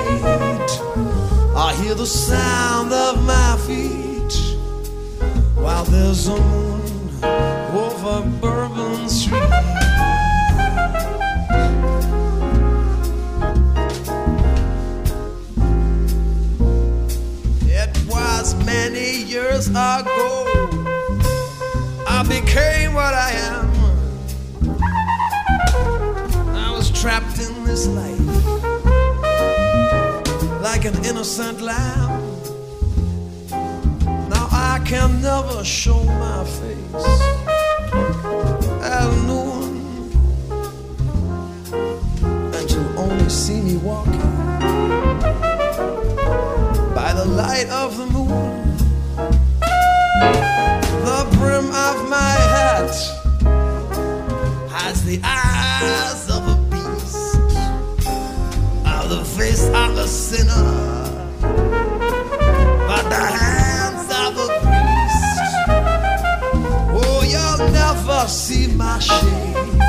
I 1.55 1.73
hear 1.81 1.95
the 1.95 2.05
sound 2.05 2.91
of 2.91 3.23
my 3.25 3.57
feet 3.65 4.33
while 5.55 5.85
there's 5.85 6.27
a 6.27 6.37
moon 6.37 6.81
over 7.73 8.21
Bourbon 8.41 9.09
Street. 9.09 9.84
Years 19.35 19.67
ago 19.67 20.45
I 22.07 22.23
became 22.29 22.93
what 22.93 23.13
I 23.13 23.31
am. 23.51 23.69
I 26.55 26.71
was 26.71 26.89
trapped 27.01 27.37
in 27.45 27.65
this 27.65 27.85
life 27.85 28.29
like 30.61 30.85
an 30.85 30.95
innocent 31.03 31.59
lamb. 31.59 32.13
Now 34.29 34.47
I 34.51 34.81
can 34.85 35.21
never 35.21 35.65
show 35.65 36.01
my 36.25 36.45
face 36.45 37.05
at 38.93 39.07
noon, 39.27 39.73
and 42.55 42.71
you 42.71 42.83
only 43.03 43.29
see 43.29 43.59
me 43.59 43.75
walking 43.89 44.33
by 46.95 47.11
the 47.19 47.25
light 47.25 47.67
of 47.69 47.97
the 47.97 48.05
moon. 48.05 48.44
My 52.15 52.35
hat 52.55 52.95
has 54.77 54.97
the 55.09 55.19
eyes 55.23 56.21
of 56.35 56.41
a 56.53 56.57
beast, 56.71 57.47
of 58.95 59.05
the 59.15 59.23
face 59.37 59.65
of 59.83 59.91
a 60.05 60.07
sinner, 60.07 60.69
but 62.89 63.03
the 63.15 63.25
hands 63.41 64.07
of 64.23 64.31
a 64.45 64.47
priest. 64.63 65.35
Oh, 66.99 67.19
you'll 67.33 67.63
never 67.81 68.21
see 68.27 68.65
my 68.83 68.97
shade 68.99 69.81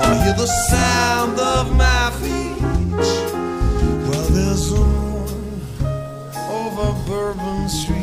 or 0.00 0.12
hear 0.22 0.36
the 0.44 0.50
sound 0.70 1.36
of 1.56 1.64
my 1.84 2.04
feet. 2.20 2.60
Well, 4.06 4.28
there's 4.36 4.66
a 4.72 4.84
moon 4.96 5.60
over 6.60 6.88
Bourbon 7.06 7.68
Street. 7.68 7.95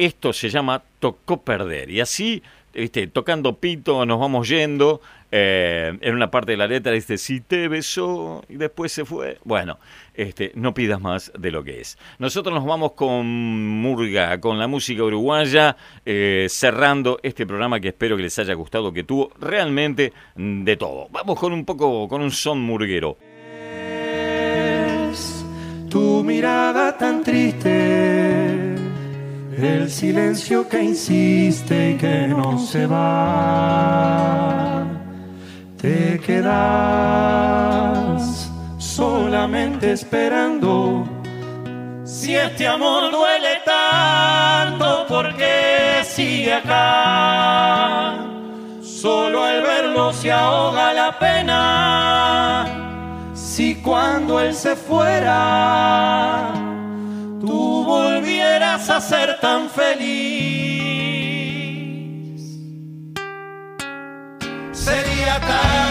Esto 0.00 0.32
se 0.32 0.48
llama 0.48 0.82
tocó 0.98 1.42
perder. 1.42 1.90
Y 1.90 2.00
así, 2.00 2.42
viste, 2.74 3.06
tocando 3.06 3.56
pito, 3.56 4.06
nos 4.06 4.18
vamos 4.18 4.48
yendo. 4.48 5.00
Eh, 5.32 5.96
en 6.00 6.14
una 6.14 6.30
parte 6.30 6.52
de 6.52 6.56
la 6.56 6.66
letra 6.66 6.90
dice, 6.90 7.16
si 7.18 7.40
te 7.40 7.68
besó 7.68 8.42
y 8.48 8.56
después 8.56 8.90
se 8.92 9.04
fue. 9.04 9.38
Bueno, 9.44 9.78
este, 10.14 10.52
no 10.54 10.72
pidas 10.72 11.02
más 11.02 11.30
de 11.38 11.50
lo 11.50 11.62
que 11.62 11.82
es. 11.82 11.98
Nosotros 12.18 12.54
nos 12.54 12.64
vamos 12.64 12.92
con 12.92 13.26
Murga, 13.26 14.40
con 14.40 14.58
la 14.58 14.66
música 14.66 15.04
uruguaya, 15.04 15.76
eh, 16.06 16.46
cerrando 16.48 17.20
este 17.22 17.46
programa 17.46 17.78
que 17.78 17.88
espero 17.88 18.16
que 18.16 18.22
les 18.22 18.38
haya 18.38 18.54
gustado, 18.54 18.92
que 18.94 19.04
tuvo 19.04 19.30
realmente 19.38 20.14
de 20.34 20.76
todo. 20.76 21.08
Vamos 21.10 21.38
con 21.38 21.52
un 21.52 21.66
poco, 21.66 22.08
con 22.08 22.22
un 22.22 22.30
son 22.30 22.58
murguero. 22.60 23.18
tu 25.90 26.22
mirada 26.22 26.96
tan 26.96 27.22
triste, 27.22 28.39
el 29.56 29.90
silencio 29.90 30.68
que 30.68 30.82
insiste 30.82 31.90
y 31.90 31.96
que 31.96 32.28
no 32.28 32.58
se 32.58 32.86
va. 32.86 34.84
Te 35.80 36.20
quedas 36.20 36.50
solamente 38.78 39.92
esperando. 39.92 41.06
Si 42.04 42.34
este 42.36 42.66
amor 42.66 43.10
duele 43.10 43.60
tanto, 43.64 45.06
porque 45.08 46.02
sigue 46.04 46.52
acá? 46.54 48.18
Solo 48.82 49.42
al 49.44 49.62
verlo 49.62 50.12
se 50.12 50.30
ahoga 50.30 50.92
la 50.92 51.18
pena. 51.18 52.66
Si 53.32 53.76
cuando 53.76 54.38
él 54.38 54.54
se 54.54 54.76
fuera, 54.76 56.52
tú 57.50 57.84
volvieras 57.84 58.88
a 58.88 59.00
ser 59.00 59.40
tan 59.40 59.68
feliz, 59.68 60.00
sería 64.72 65.40
tan 65.40 65.89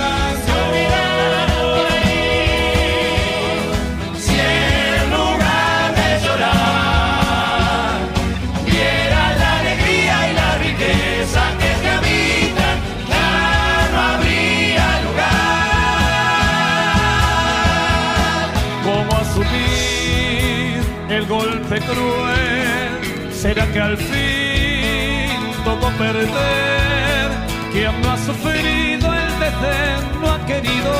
al 23.90 23.98
fin 23.98 25.64
tocó 25.64 25.90
perder? 25.98 27.28
Quien 27.72 28.02
no 28.02 28.12
ha 28.12 28.18
sufrido 28.18 29.06
el 29.24 29.32
desdén 29.44 30.02
no 30.22 30.32
ha 30.34 30.40
querido, 30.46 30.94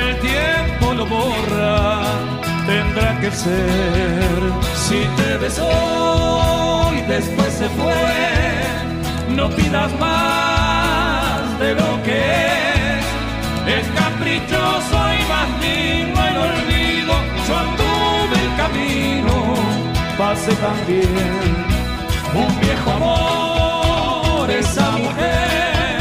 el 0.00 0.08
tiempo 0.30 0.94
lo 0.94 1.06
borra. 1.06 2.02
Tendrá 2.66 3.20
que 3.20 3.30
ser 3.30 4.38
si 4.86 5.00
te 5.18 5.36
besó 5.38 6.90
y 6.98 7.00
después 7.02 7.52
se 7.60 7.68
fue. 7.78 8.02
No 9.36 9.48
pidas 9.50 9.92
más 10.00 11.58
de 11.60 11.74
lo 11.74 11.90
que 12.06 12.18
es. 12.90 13.04
Es 13.78 13.86
caprichoso 14.00 14.96
y 15.18 15.22
más 15.32 15.48
lindo 15.62 16.20
el 16.30 16.36
olvido. 16.48 17.14
Yo 17.46 17.54
anduve 17.66 18.36
el 18.46 18.52
camino, 18.62 19.34
pasé 20.18 20.52
también 20.56 21.75
un 22.36 22.60
viejo 22.60 22.90
amor. 22.90 24.50
Esa 24.50 24.90
mujer 24.92 25.98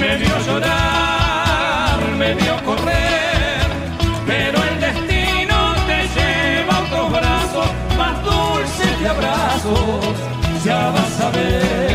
me 0.00 0.16
vio 0.16 0.34
llorar, 0.46 2.00
me 2.18 2.34
vio 2.34 2.54
correr, 2.64 3.66
pero 4.26 4.56
el 4.68 4.80
destino 4.80 5.56
te 5.88 5.98
lleva 6.16 6.74
a 6.76 6.80
otros 6.84 7.10
brazos 7.18 7.68
más 7.96 8.14
dulces 8.24 9.00
de 9.00 9.08
abrazos. 9.08 10.14
Ya 10.64 10.90
vas 10.90 11.20
a 11.20 11.30
ver. 11.30 11.87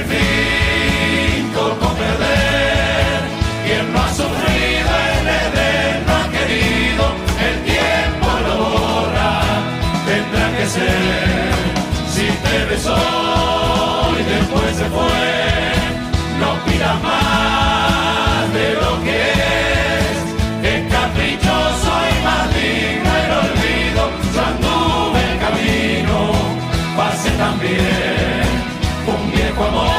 ¿Será 0.00 0.08
que 0.08 0.16
al 0.16 0.20
fin 0.20 1.52
tocó 1.52 1.88
perder? 1.94 3.20
Quien 3.64 3.92
no 3.92 4.00
ha 4.00 4.08
sufrido 4.08 4.90
el 5.12 5.28
Edén 5.28 6.06
no 6.06 6.12
ha 6.16 6.26
querido, 6.30 7.04
el 7.48 7.56
tiempo 7.64 8.28
lo 8.46 8.56
borra, 8.70 9.32
tendrá 10.06 10.46
que 10.56 10.66
ser. 10.66 11.52
Si 12.14 12.26
te 12.44 12.64
besó 12.70 12.96
y 14.18 14.22
después 14.22 14.76
se 14.76 14.86
fue, 14.86 15.22
no 16.40 16.50
pidas 16.64 17.02
más 17.02 18.52
de 18.54 18.66
lo 18.74 19.02
que 19.04 19.18
es. 20.00 20.72
Es 20.72 20.92
caprichoso 20.92 21.92
y 22.08 22.24
más 22.24 22.44
lindo 22.56 23.10
el 23.22 23.30
olvido. 23.42 24.02
Yo 24.34 24.40
anduve 24.52 25.20
el 25.32 25.36
camino, 25.44 26.16
pasé 26.96 27.30
también 27.32 28.60
un 29.06 29.30
viejo 29.32 29.64
amor. 29.64 29.89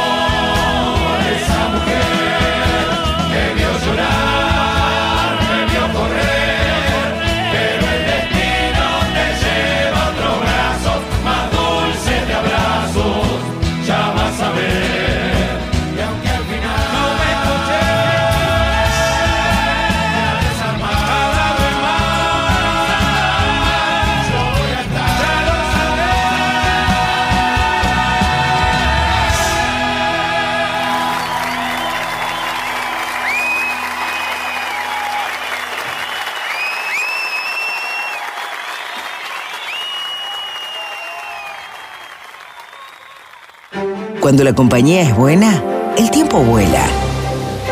Cuando 44.32 44.46
la 44.46 44.54
compañía 44.54 45.02
es 45.02 45.14
buena, 45.14 45.62
el 45.98 46.10
tiempo 46.10 46.38
vuela. 46.38 46.86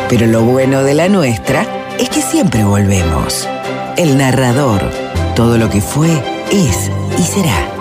Pero 0.10 0.28
lo 0.28 0.42
bueno 0.42 0.84
de 0.84 0.94
la 0.94 1.08
nuestra 1.08 1.66
es 1.98 2.10
que 2.10 2.22
siempre 2.22 2.66
volvemos. 2.66 3.48
El 3.96 4.18
narrador. 4.18 4.82
Todo 5.38 5.58
lo 5.58 5.70
que 5.70 5.80
fue, 5.80 6.12
es 6.52 6.92
y 7.18 7.22
será. 7.22 7.79